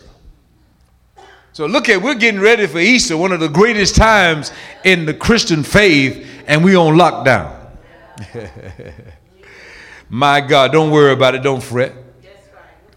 So 1.51 1.65
look 1.65 1.89
at 1.89 2.01
we're 2.01 2.15
getting 2.15 2.39
ready 2.39 2.65
for 2.65 2.79
Easter, 2.79 3.17
one 3.17 3.33
of 3.33 3.41
the 3.41 3.49
greatest 3.49 3.95
times 3.95 4.53
in 4.85 5.05
the 5.05 5.13
Christian 5.13 5.63
faith, 5.63 6.25
and 6.47 6.63
we 6.63 6.77
on 6.77 6.95
lockdown. 6.95 7.53
My 10.09 10.39
God, 10.39 10.71
don't 10.71 10.89
worry 10.89 11.11
about 11.11 11.35
it, 11.35 11.43
don't 11.43 11.61
fret. 11.61 11.93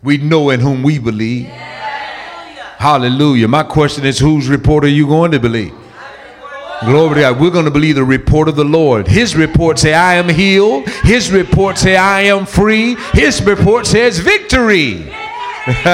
We 0.05 0.19
know 0.19 0.51
in 0.51 0.61
whom 0.61 0.85
we 0.85 1.01
believe. 1.01 1.47
Hallelujah. 1.47 3.49
My 3.49 3.65
question 3.65 4.07
is 4.07 4.21
whose 4.21 4.49
report 4.49 4.85
are 4.85 4.89
you 4.89 5.09
going 5.09 5.33
to 5.33 5.41
believe? 5.41 5.75
Glory 6.85 7.17
to 7.17 7.21
God. 7.21 7.41
We're 7.41 7.51
going 7.51 7.67
to 7.67 7.71
believe 7.71 7.97
the 7.97 8.05
report 8.05 8.49
of 8.49 8.57
the 8.57 8.65
Lord. 8.65 9.07
His 9.07 9.37
report 9.37 9.79
say, 9.79 9.93
I 9.93 10.15
am 10.15 10.29
healed. 10.29 10.89
His 11.03 11.31
report 11.31 11.77
say, 11.77 11.97
I 11.97 12.23
am 12.23 12.47
free. 12.47 12.97
His 13.13 13.43
report 13.43 13.87
says 13.87 14.19
victory. 14.19 15.13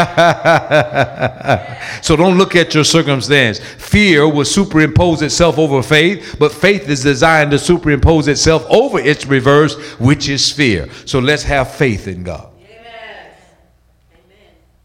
so 2.02 2.14
don't 2.14 2.38
look 2.38 2.54
at 2.54 2.72
your 2.72 2.84
circumstance. 2.84 3.58
Fear 3.58 4.28
will 4.28 4.44
superimpose 4.44 5.22
itself 5.22 5.58
over 5.58 5.82
faith, 5.82 6.36
but 6.38 6.52
faith 6.52 6.88
is 6.88 7.02
designed 7.02 7.50
to 7.50 7.58
superimpose 7.58 8.28
itself 8.28 8.64
over 8.70 9.00
its 9.00 9.26
reverse, 9.26 9.74
which 9.98 10.28
is 10.28 10.52
fear. 10.52 10.88
So 11.04 11.18
let's 11.18 11.42
have 11.42 11.74
faith 11.74 12.06
in 12.06 12.22
God. 12.22 12.52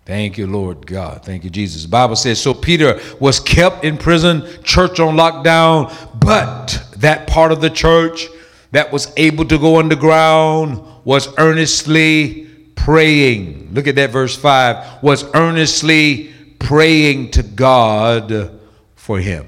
Thank 0.05 0.37
you, 0.37 0.47
Lord 0.47 0.87
God. 0.87 1.23
Thank 1.23 1.43
you, 1.43 1.49
Jesus. 1.49 1.83
The 1.83 1.89
Bible 1.89 2.15
says 2.15 2.41
so 2.41 2.53
Peter 2.53 2.99
was 3.19 3.39
kept 3.39 3.83
in 3.83 3.97
prison, 3.97 4.43
church 4.63 4.99
on 4.99 5.15
lockdown, 5.15 5.95
but 6.19 6.83
that 6.97 7.27
part 7.27 7.51
of 7.51 7.61
the 7.61 7.69
church 7.69 8.27
that 8.71 8.91
was 8.91 9.13
able 9.17 9.45
to 9.45 9.57
go 9.57 9.77
underground 9.77 10.81
was 11.03 11.27
earnestly 11.37 12.49
praying. 12.75 13.69
Look 13.73 13.87
at 13.87 13.95
that 13.95 14.09
verse 14.09 14.35
5 14.35 15.03
was 15.03 15.23
earnestly 15.35 16.33
praying 16.59 17.31
to 17.31 17.43
God 17.43 18.59
for 18.95 19.19
him. 19.19 19.47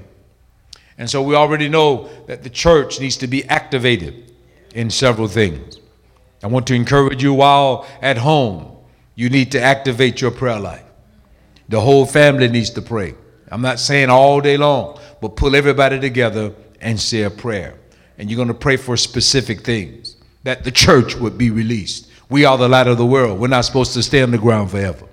And 0.98 1.10
so 1.10 1.22
we 1.22 1.34
already 1.34 1.68
know 1.68 2.08
that 2.26 2.42
the 2.42 2.50
church 2.50 3.00
needs 3.00 3.16
to 3.18 3.26
be 3.26 3.44
activated 3.46 4.32
in 4.74 4.90
several 4.90 5.26
things. 5.26 5.78
I 6.42 6.46
want 6.46 6.66
to 6.68 6.74
encourage 6.74 7.22
you 7.22 7.34
while 7.34 7.86
at 8.02 8.18
home, 8.18 8.73
you 9.14 9.30
need 9.30 9.52
to 9.52 9.60
activate 9.60 10.20
your 10.20 10.30
prayer 10.30 10.58
life. 10.58 10.84
The 11.68 11.80
whole 11.80 12.06
family 12.06 12.48
needs 12.48 12.70
to 12.70 12.82
pray. 12.82 13.14
I'm 13.50 13.62
not 13.62 13.78
saying 13.78 14.10
all 14.10 14.40
day 14.40 14.56
long, 14.56 14.98
but 15.20 15.36
pull 15.36 15.54
everybody 15.54 16.00
together 16.00 16.52
and 16.80 16.98
say 16.98 17.22
a 17.22 17.30
prayer. 17.30 17.78
And 18.18 18.30
you're 18.30 18.36
going 18.36 18.48
to 18.48 18.54
pray 18.54 18.76
for 18.76 18.96
specific 18.96 19.62
things 19.62 20.16
that 20.42 20.64
the 20.64 20.70
church 20.70 21.16
would 21.16 21.38
be 21.38 21.50
released. 21.50 22.10
We 22.28 22.44
are 22.44 22.58
the 22.58 22.68
light 22.68 22.86
of 22.86 22.98
the 22.98 23.06
world. 23.06 23.38
We're 23.38 23.48
not 23.48 23.64
supposed 23.64 23.92
to 23.94 24.02
stay 24.02 24.22
on 24.22 24.30
the 24.30 24.38
ground 24.38 24.70
forever. 24.70 25.06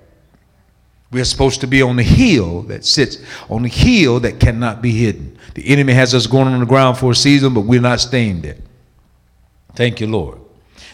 We're 1.12 1.26
supposed 1.26 1.60
to 1.62 1.68
be 1.68 1.82
on 1.82 1.98
the 1.98 2.04
hill 2.04 2.62
that 2.64 2.86
sits 2.86 3.18
on 3.50 3.64
the 3.64 3.70
hill 3.70 4.22
that 4.22 4.40
cannot 4.40 4.82
be 4.82 4.92
hidden. 4.92 5.38
The 5.56 5.68
enemy 5.68 5.94
has 5.94 6.16
us 6.16 6.26
going 6.26 6.48
on 6.48 6.62
the 6.62 6.66
ground 6.66 6.98
for 6.98 7.12
a 7.12 7.16
season, 7.16 7.54
but 7.54 7.62
we're 7.62 7.82
not 7.82 8.00
staying 8.00 8.42
there. 8.42 8.58
Thank 9.76 10.00
you, 10.00 10.08
Lord. 10.08 10.40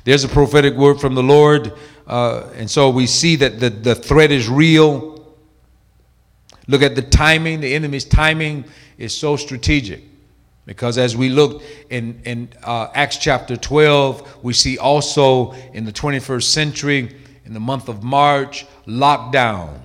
There's 0.03 0.23
a 0.23 0.27
prophetic 0.29 0.73
word 0.73 0.99
from 0.99 1.13
the 1.13 1.23
Lord, 1.23 1.73
uh, 2.07 2.49
and 2.55 2.71
so 2.71 2.89
we 2.89 3.05
see 3.05 3.35
that 3.35 3.59
the, 3.59 3.69
the 3.69 3.93
threat 3.93 4.31
is 4.31 4.49
real. 4.49 5.35
Look 6.67 6.81
at 6.81 6.95
the 6.95 7.01
timing. 7.01 7.59
The 7.59 7.75
enemy's 7.75 8.05
timing 8.05 8.65
is 8.97 9.15
so 9.15 9.35
strategic. 9.35 10.03
Because 10.65 10.97
as 10.97 11.15
we 11.15 11.29
look 11.29 11.63
in, 11.89 12.21
in 12.25 12.49
uh, 12.63 12.89
Acts 12.93 13.17
chapter 13.17 13.55
12, 13.55 14.43
we 14.43 14.53
see 14.53 14.77
also 14.77 15.51
in 15.73 15.85
the 15.85 15.93
21st 15.93 16.43
century, 16.43 17.15
in 17.45 17.53
the 17.53 17.59
month 17.59 17.87
of 17.87 18.03
March, 18.03 18.65
lockdown. 18.85 19.79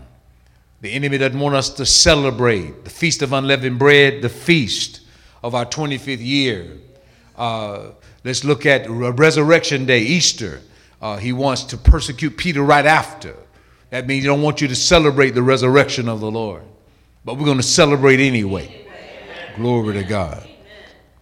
The 0.80 0.90
enemy 0.92 1.18
doesn't 1.18 1.38
want 1.38 1.54
us 1.54 1.70
to 1.74 1.86
celebrate 1.86 2.82
the 2.82 2.90
Feast 2.90 3.22
of 3.22 3.32
Unleavened 3.32 3.78
Bread, 3.78 4.22
the 4.22 4.28
feast 4.28 5.02
of 5.44 5.54
our 5.54 5.64
25th 5.64 6.24
year. 6.24 6.78
Uh, 7.36 7.90
let's 8.24 8.44
look 8.44 8.66
at 8.66 8.88
Resurrection 8.88 9.86
Day, 9.86 10.00
Easter. 10.00 10.60
Uh, 11.02 11.16
he 11.16 11.32
wants 11.32 11.64
to 11.64 11.76
persecute 11.76 12.36
Peter 12.36 12.62
right 12.62 12.86
after. 12.86 13.34
That 13.90 14.06
means 14.06 14.22
he 14.22 14.28
don't 14.28 14.40
want 14.40 14.60
you 14.60 14.68
to 14.68 14.76
celebrate 14.76 15.30
the 15.30 15.42
resurrection 15.42 16.08
of 16.08 16.20
the 16.20 16.30
Lord. 16.30 16.62
But 17.24 17.38
we're 17.38 17.44
going 17.44 17.56
to 17.56 17.64
celebrate 17.64 18.20
anyway. 18.20 18.86
Glory 19.56 19.94
to 19.94 20.04
God. 20.04 20.48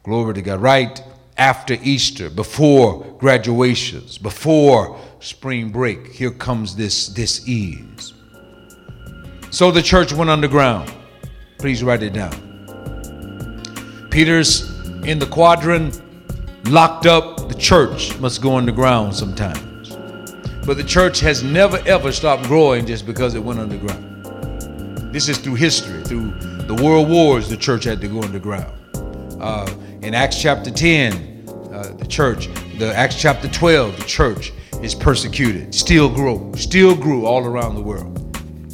Glory 0.02 0.34
to 0.34 0.42
God. 0.42 0.60
Right 0.60 1.02
after 1.38 1.78
Easter, 1.82 2.28
before 2.28 3.02
graduations, 3.18 4.18
before 4.18 5.00
spring 5.20 5.70
break, 5.70 6.08
here 6.08 6.30
comes 6.30 6.76
this, 6.76 7.08
this 7.08 7.48
ease. 7.48 8.12
So 9.48 9.70
the 9.70 9.82
church 9.82 10.12
went 10.12 10.28
underground. 10.28 10.92
Please 11.58 11.82
write 11.82 12.02
it 12.02 12.12
down. 12.12 12.48
Peter's 14.10 14.70
in 15.04 15.18
the 15.18 15.26
quadrant, 15.26 16.02
locked 16.68 17.06
up. 17.06 17.48
The 17.48 17.54
church 17.54 18.18
must 18.18 18.42
go 18.42 18.56
underground 18.56 19.14
sometimes. 19.14 19.69
But 20.66 20.76
the 20.76 20.84
church 20.84 21.20
has 21.20 21.42
never 21.42 21.78
ever 21.86 22.12
stopped 22.12 22.44
growing 22.44 22.86
just 22.86 23.06
because 23.06 23.34
it 23.34 23.42
went 23.42 23.60
underground. 23.60 25.12
This 25.12 25.28
is 25.28 25.38
through 25.38 25.56
history, 25.56 26.04
through 26.04 26.32
the 26.66 26.74
world 26.74 27.08
wars, 27.08 27.48
the 27.48 27.56
church 27.56 27.84
had 27.84 28.00
to 28.00 28.08
go 28.08 28.22
underground. 28.22 28.72
Uh, 29.40 29.68
in 30.02 30.14
Acts 30.14 30.40
chapter 30.40 30.70
10, 30.70 31.48
uh, 31.72 31.94
the 31.98 32.06
church, 32.06 32.48
the 32.78 32.94
Acts 32.94 33.20
chapter 33.20 33.48
12, 33.48 33.96
the 33.96 34.04
church 34.04 34.52
is 34.82 34.94
persecuted, 34.94 35.74
still 35.74 36.08
grew, 36.08 36.52
still 36.56 36.94
grew 36.94 37.26
all 37.26 37.44
around 37.44 37.74
the 37.74 37.82
world. 37.82 38.16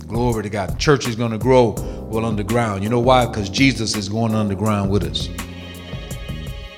Glory 0.06 0.42
to 0.42 0.48
God. 0.48 0.70
The 0.70 0.76
church 0.76 1.08
is 1.08 1.16
going 1.16 1.32
to 1.32 1.38
grow 1.38 1.70
well 2.10 2.24
underground. 2.24 2.82
You 2.82 2.90
know 2.90 3.00
why? 3.00 3.26
Because 3.26 3.48
Jesus 3.48 3.96
is 3.96 4.08
going 4.08 4.34
underground 4.34 4.90
with 4.90 5.04
us. 5.04 5.28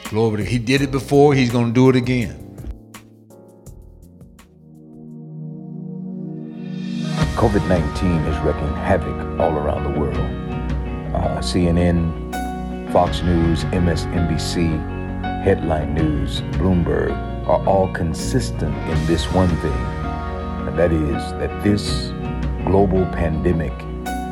Glory 0.09 0.39
to 0.39 0.45
He 0.45 0.59
did 0.59 0.81
it 0.81 0.91
before, 0.91 1.35
He's 1.35 1.51
going 1.51 1.67
to 1.67 1.73
do 1.73 1.91
it 1.91 1.97
again. 1.97 2.48
COVID 7.49 7.67
19 7.67 8.11
is 8.27 8.39
wreaking 8.41 8.75
havoc 8.75 9.41
all 9.41 9.57
around 9.57 9.85
the 9.85 9.99
world. 9.99 10.19
Uh, 11.15 11.39
CNN, 11.39 12.93
Fox 12.93 13.23
News, 13.23 13.65
MSNBC, 13.65 14.69
Headline 15.45 15.95
News, 15.95 16.43
Bloomberg 16.59 17.13
are 17.49 17.67
all 17.67 17.91
consistent 17.95 18.77
in 18.91 19.07
this 19.07 19.33
one 19.33 19.49
thing, 19.63 19.73
and 19.73 20.79
that 20.79 20.93
is 20.93 21.33
that 21.39 21.65
this 21.65 22.11
global 22.67 23.07
pandemic 23.13 23.73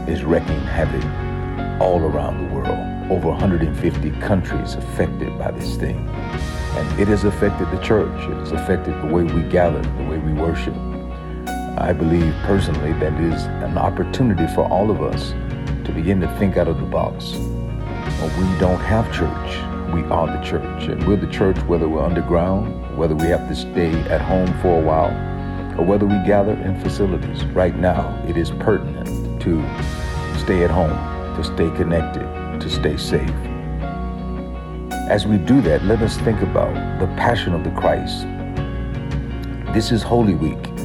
is 0.07 0.23
wreaking 0.23 0.61
havoc 0.61 1.03
all 1.81 2.01
around 2.01 2.47
the 2.47 2.55
world. 2.55 3.11
Over 3.11 3.31
150 3.31 4.11
countries 4.21 4.75
affected 4.75 5.39
by 5.39 5.53
this 5.53 5.77
thing. 5.77 6.07
And 6.07 7.01
it 7.01 7.09
has 7.09 7.25
affected 7.25 7.71
the 7.71 7.79
church. 7.79 8.13
It 8.29 8.37
has 8.37 8.53
affected 8.53 9.01
the 9.01 9.07
way 9.07 9.23
we 9.23 9.41
gather, 9.49 9.81
the 9.81 10.05
way 10.05 10.19
we 10.19 10.35
worship. 10.35 10.75
I 11.79 11.93
believe 11.93 12.35
personally 12.45 12.93
that 12.95 13.13
it 13.13 13.33
is 13.33 13.45
an 13.45 13.79
opportunity 13.79 14.47
for 14.55 14.67
all 14.69 14.91
of 14.91 15.03
us 15.03 15.33
to 15.85 15.93
begin 15.93 16.21
to 16.21 16.39
think 16.39 16.57
out 16.57 16.69
of 16.69 16.79
the 16.79 16.87
box 16.87 17.37
we 18.39 18.59
don't 18.59 18.81
have 18.81 19.07
church. 19.13 19.93
We 19.93 20.03
are 20.11 20.27
the 20.27 20.43
church. 20.43 20.85
And 20.85 21.07
we're 21.07 21.17
the 21.17 21.31
church 21.31 21.57
whether 21.63 21.89
we're 21.89 22.03
underground, 22.03 22.97
whether 22.97 23.15
we 23.15 23.27
have 23.27 23.49
to 23.49 23.55
stay 23.55 23.93
at 24.11 24.21
home 24.21 24.47
for 24.61 24.79
a 24.79 24.83
while, 24.83 25.11
or 25.79 25.85
whether 25.85 26.07
we 26.07 26.15
gather 26.27 26.53
in 26.53 26.81
facilities. 26.81 27.45
Right 27.47 27.77
now, 27.77 28.23
it 28.27 28.37
is 28.37 28.51
pertinent 28.51 29.07
to 29.43 29.63
stay 30.39 30.65
at 30.65 30.71
home, 30.71 30.97
to 31.37 31.45
stay 31.45 31.71
connected, 31.77 32.25
to 32.61 32.71
stay 32.71 32.97
safe. 32.97 33.31
As 35.09 35.27
we 35.27 35.39
do 35.39 35.61
that, 35.63 35.85
let 35.85 36.03
us 36.03 36.17
think 36.19 36.41
about 36.43 36.75
the 36.99 37.07
passion 37.17 37.55
of 37.55 37.65
the 37.65 37.71
Christ. 37.71 38.27
This 39.73 39.93
is 39.93 40.03
Holy 40.03 40.35
Week. 40.35 40.76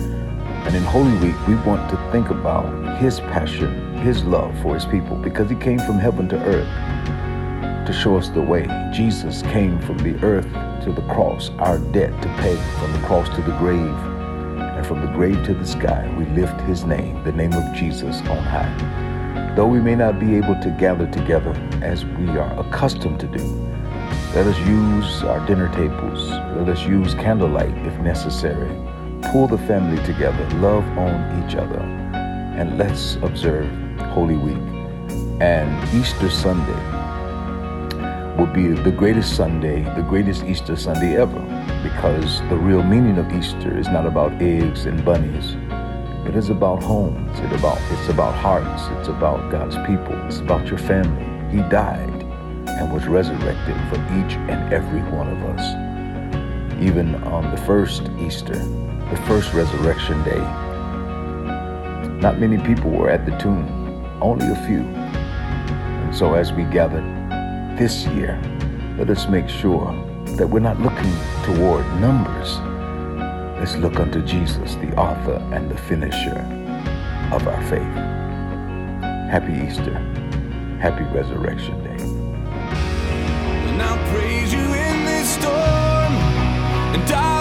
And 0.71 0.77
in 0.77 0.83
Holy 0.85 1.11
Week, 1.17 1.35
we 1.49 1.55
want 1.55 1.89
to 1.89 1.97
think 2.13 2.29
about 2.29 2.97
His 2.97 3.19
passion, 3.19 3.93
His 3.97 4.23
love 4.23 4.57
for 4.61 4.73
His 4.73 4.85
people, 4.85 5.17
because 5.17 5.49
He 5.49 5.55
came 5.57 5.79
from 5.79 5.99
heaven 5.99 6.29
to 6.29 6.37
earth 6.45 7.85
to 7.85 7.91
show 7.91 8.15
us 8.15 8.29
the 8.29 8.41
way. 8.41 8.69
Jesus 8.93 9.41
came 9.41 9.81
from 9.81 9.97
the 9.97 10.15
earth 10.23 10.47
to 10.85 10.93
the 10.93 11.01
cross, 11.13 11.49
our 11.57 11.77
debt 11.77 12.13
to 12.21 12.29
pay, 12.37 12.55
from 12.79 12.93
the 12.93 13.05
cross 13.05 13.27
to 13.35 13.41
the 13.41 13.51
grave, 13.57 13.81
and 13.81 14.87
from 14.87 15.01
the 15.01 15.11
grave 15.11 15.43
to 15.43 15.53
the 15.53 15.67
sky. 15.67 16.09
We 16.17 16.23
lift 16.27 16.61
his 16.61 16.85
name, 16.85 17.21
the 17.25 17.33
name 17.33 17.51
of 17.51 17.75
Jesus, 17.75 18.21
on 18.21 18.37
high. 18.37 19.53
Though 19.57 19.67
we 19.67 19.81
may 19.81 19.95
not 19.95 20.21
be 20.21 20.37
able 20.37 20.55
to 20.61 20.77
gather 20.79 21.11
together 21.11 21.51
as 21.81 22.05
we 22.05 22.29
are 22.37 22.57
accustomed 22.57 23.19
to 23.19 23.27
do, 23.27 23.43
let 24.33 24.47
us 24.47 24.57
use 24.59 25.21
our 25.23 25.45
dinner 25.45 25.67
tables. 25.75 26.29
Let 26.29 26.69
us 26.69 26.85
use 26.85 27.13
candlelight 27.15 27.75
if 27.85 27.99
necessary. 27.99 28.71
Pull 29.31 29.47
the 29.47 29.57
family 29.59 30.01
together, 30.03 30.49
love 30.59 30.85
on 30.97 31.45
each 31.45 31.55
other, 31.55 31.79
and 32.57 32.77
let's 32.77 33.15
observe 33.17 33.69
Holy 34.11 34.35
Week 34.35 34.57
and 35.41 35.95
Easter 35.95 36.29
Sunday 36.29 37.01
will 38.37 38.45
be 38.47 38.67
the 38.69 38.91
greatest 38.91 39.35
Sunday, 39.35 39.83
the 39.95 40.01
greatest 40.01 40.43
Easter 40.43 40.75
Sunday 40.75 41.17
ever, 41.17 41.39
because 41.83 42.39
the 42.49 42.57
real 42.57 42.81
meaning 42.81 43.17
of 43.17 43.31
Easter 43.33 43.77
is 43.77 43.87
not 43.87 44.05
about 44.05 44.31
eggs 44.41 44.85
and 44.85 45.03
bunnies. 45.03 45.55
It 46.27 46.35
is 46.35 46.49
about 46.49 46.81
homes. 46.83 47.39
It's 47.39 47.55
about 47.55 47.79
it's 47.91 48.09
about 48.09 48.35
hearts. 48.35 48.83
It's 48.99 49.09
about 49.09 49.51
God's 49.51 49.75
people. 49.87 50.13
It's 50.25 50.39
about 50.39 50.67
your 50.67 50.77
family. 50.77 51.55
He 51.55 51.61
died 51.69 52.23
and 52.67 52.93
was 52.93 53.05
resurrected 53.07 53.75
for 53.89 53.97
each 54.19 54.33
and 54.49 54.73
every 54.73 55.01
one 55.11 55.27
of 55.27 55.43
us. 55.43 56.81
Even 56.81 57.15
on 57.23 57.51
the 57.51 57.61
first 57.63 58.09
Easter, 58.19 58.59
the 59.11 59.17
first 59.27 59.53
resurrection 59.53 60.23
day, 60.23 60.39
not 62.21 62.39
many 62.39 62.57
people 62.65 62.89
were 62.89 63.09
at 63.09 63.25
the 63.25 63.37
tomb, 63.37 63.67
only 64.21 64.47
a 64.47 64.55
few. 64.65 64.79
And 64.79 66.15
so 66.15 66.33
as 66.33 66.53
we 66.53 66.63
gather 66.63 67.01
this 67.77 68.05
year, 68.07 68.41
let 68.97 69.09
us 69.09 69.27
make 69.27 69.49
sure 69.49 69.91
that 70.37 70.47
we're 70.47 70.61
not 70.61 70.79
looking 70.79 71.11
toward 71.43 71.85
numbers. 71.99 72.57
Let's 73.59 73.75
look 73.75 73.99
unto 73.99 74.21
Jesus, 74.25 74.75
the 74.75 74.95
author 74.95 75.45
and 75.51 75.69
the 75.69 75.77
finisher 75.77 76.39
of 77.33 77.45
our 77.47 77.61
faith. 77.63 77.81
Happy 79.29 79.53
Easter. 79.67 79.97
Happy 80.79 81.03
Resurrection 81.13 81.83
Day. 81.83 82.01
And 83.69 83.81
I'll 83.81 83.97
praise 84.13 84.53
you 84.53 84.59
in 84.59 85.05
this 85.05 85.31
storm, 85.31 86.13
and 86.95 87.11
I 87.11 87.40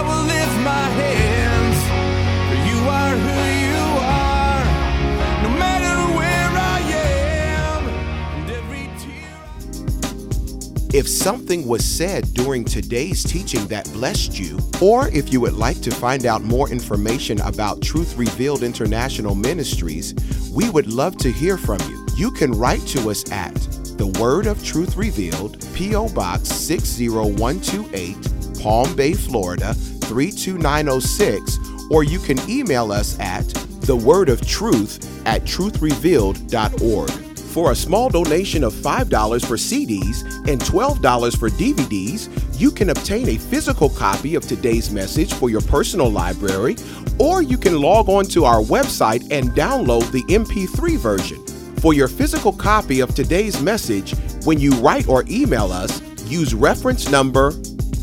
If 10.93 11.07
something 11.07 11.65
was 11.65 11.85
said 11.85 12.33
during 12.33 12.65
today's 12.65 13.23
teaching 13.23 13.65
that 13.67 13.89
blessed 13.93 14.37
you, 14.37 14.59
or 14.81 15.07
if 15.07 15.31
you 15.31 15.39
would 15.39 15.53
like 15.53 15.79
to 15.83 15.91
find 15.91 16.25
out 16.25 16.43
more 16.43 16.69
information 16.69 17.39
about 17.41 17.81
Truth 17.81 18.17
Revealed 18.17 18.61
International 18.61 19.33
Ministries, 19.33 20.13
we 20.51 20.69
would 20.69 20.91
love 20.91 21.15
to 21.19 21.31
hear 21.31 21.57
from 21.57 21.79
you. 21.89 22.05
You 22.17 22.29
can 22.29 22.51
write 22.51 22.85
to 22.87 23.09
us 23.09 23.31
at 23.31 23.55
The 23.97 24.07
Word 24.19 24.47
of 24.47 24.61
Truth 24.65 24.97
Revealed, 24.97 25.65
P.O. 25.73 26.09
Box 26.09 26.49
60128, 26.49 28.61
Palm 28.61 28.93
Bay, 28.93 29.13
Florida 29.13 29.73
32906, 29.73 31.57
or 31.89 32.03
you 32.03 32.19
can 32.19 32.37
email 32.49 32.91
us 32.91 33.17
at 33.17 33.47
The 33.79 33.95
Word 33.95 34.27
of 34.27 34.45
Truth 34.45 35.25
at 35.25 35.43
truthrevealed.org. 35.43 37.30
For 37.51 37.71
a 37.73 37.75
small 37.75 38.07
donation 38.07 38.63
of 38.63 38.71
$5 38.73 39.45
for 39.45 39.57
CDs 39.57 40.23
and 40.47 40.61
$12 40.61 41.37
for 41.37 41.49
DVDs, 41.49 42.29
you 42.57 42.71
can 42.71 42.91
obtain 42.91 43.27
a 43.27 43.35
physical 43.35 43.89
copy 43.89 44.35
of 44.35 44.47
today's 44.47 44.89
message 44.89 45.33
for 45.33 45.49
your 45.49 45.59
personal 45.59 46.09
library, 46.09 46.77
or 47.19 47.41
you 47.41 47.57
can 47.57 47.81
log 47.81 48.07
on 48.07 48.23
to 48.27 48.45
our 48.45 48.61
website 48.61 49.29
and 49.31 49.49
download 49.49 50.09
the 50.13 50.23
MP3 50.33 50.97
version. 50.97 51.45
For 51.81 51.93
your 51.93 52.07
physical 52.07 52.53
copy 52.53 53.01
of 53.01 53.13
today's 53.13 53.61
message, 53.61 54.15
when 54.45 54.57
you 54.57 54.71
write 54.75 55.09
or 55.09 55.25
email 55.27 55.73
us, 55.73 56.01
use 56.23 56.53
reference 56.53 57.09
number 57.09 57.51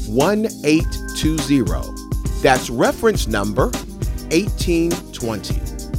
1820. 0.09 1.91
That's 2.43 2.69
reference 2.69 3.27
number 3.27 3.71
1820. 4.31 5.55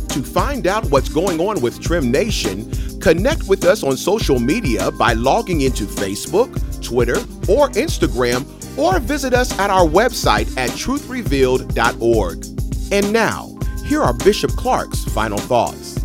To 0.10 0.24
find 0.24 0.68
out 0.68 0.86
what's 0.92 1.10
going 1.10 1.40
on 1.40 1.62
with 1.62 1.82
Trim 1.82 2.12
Nation, 2.12 2.72
connect 3.00 3.48
with 3.48 3.66
us 3.66 3.84
on 3.84 3.98
social 3.98 4.40
media 4.40 4.92
by 4.92 5.14
logging 5.14 5.62
into 5.62 5.86
Facebook, 5.86 6.52
Twitter, 6.84 7.18
or 7.48 7.70
Instagram, 7.70 8.46
or 8.78 9.00
visit 9.00 9.34
us 9.34 9.58
at 9.60 9.70
our 9.70 9.86
website 9.86 10.56
at 10.58 10.70
truthrevealed.org. 10.72 12.46
And 12.92 13.14
now, 13.14 13.58
here 13.86 14.02
are 14.02 14.14
Bishop 14.14 14.52
Clark's 14.52 15.04
final 15.06 15.38
thoughts. 15.38 15.98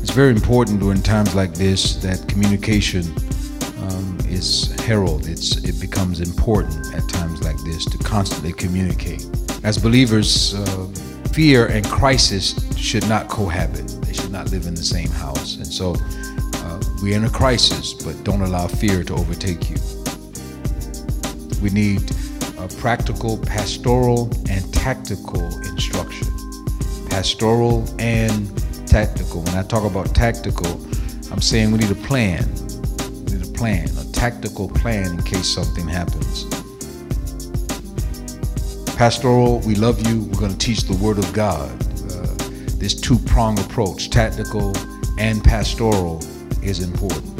It's 0.00 0.10
very 0.10 0.30
important 0.30 0.80
during 0.80 1.02
times 1.02 1.34
like 1.34 1.54
this 1.54 1.96
that 1.96 2.28
communication 2.28 3.02
um, 3.78 4.18
is 4.28 4.72
heralded. 4.82 5.28
It's, 5.28 5.56
it 5.64 5.80
becomes 5.80 6.20
important 6.20 6.94
at 6.94 7.08
times 7.08 7.42
like 7.42 7.56
this 7.64 7.84
to 7.86 7.98
constantly 7.98 8.52
communicate. 8.52 9.26
As 9.62 9.78
believers, 9.78 10.54
uh, 10.54 10.86
fear 11.32 11.66
and 11.66 11.84
crisis 11.86 12.54
should 12.76 13.08
not 13.08 13.28
cohabit. 13.28 13.86
They 14.02 14.12
should 14.12 14.32
not 14.32 14.50
live 14.50 14.66
in 14.66 14.74
the 14.74 14.84
same 14.84 15.08
house. 15.10 15.56
And 15.56 15.66
so 15.66 15.94
we're 17.02 17.16
in 17.16 17.24
a 17.24 17.30
crisis, 17.30 17.92
but 17.92 18.22
don't 18.22 18.42
allow 18.42 18.68
fear 18.68 19.02
to 19.02 19.14
overtake 19.14 19.68
you. 19.68 19.76
We 21.60 21.70
need 21.70 22.00
a 22.58 22.68
practical, 22.78 23.38
pastoral, 23.38 24.30
and 24.48 24.72
tactical 24.72 25.44
instruction. 25.66 26.28
Pastoral 27.10 27.84
and 27.98 28.56
tactical. 28.86 29.42
When 29.42 29.56
I 29.56 29.64
talk 29.64 29.82
about 29.82 30.14
tactical, 30.14 30.80
I'm 31.32 31.40
saying 31.40 31.72
we 31.72 31.78
need 31.78 31.90
a 31.90 31.96
plan. 32.06 32.48
We 33.26 33.36
need 33.36 33.48
a 33.48 33.52
plan, 33.52 33.88
a 33.98 34.04
tactical 34.12 34.68
plan 34.68 35.18
in 35.18 35.22
case 35.24 35.52
something 35.52 35.88
happens. 35.88 36.44
Pastoral, 38.94 39.58
we 39.60 39.74
love 39.74 40.06
you. 40.06 40.22
We're 40.26 40.38
going 40.38 40.52
to 40.52 40.58
teach 40.58 40.82
the 40.82 40.96
Word 41.04 41.18
of 41.18 41.32
God. 41.32 41.68
Uh, 42.12 42.78
this 42.78 42.94
two 42.94 43.18
prong 43.18 43.58
approach, 43.58 44.10
tactical 44.10 44.72
and 45.18 45.42
pastoral, 45.42 46.20
is 46.62 46.80
important. 46.80 47.31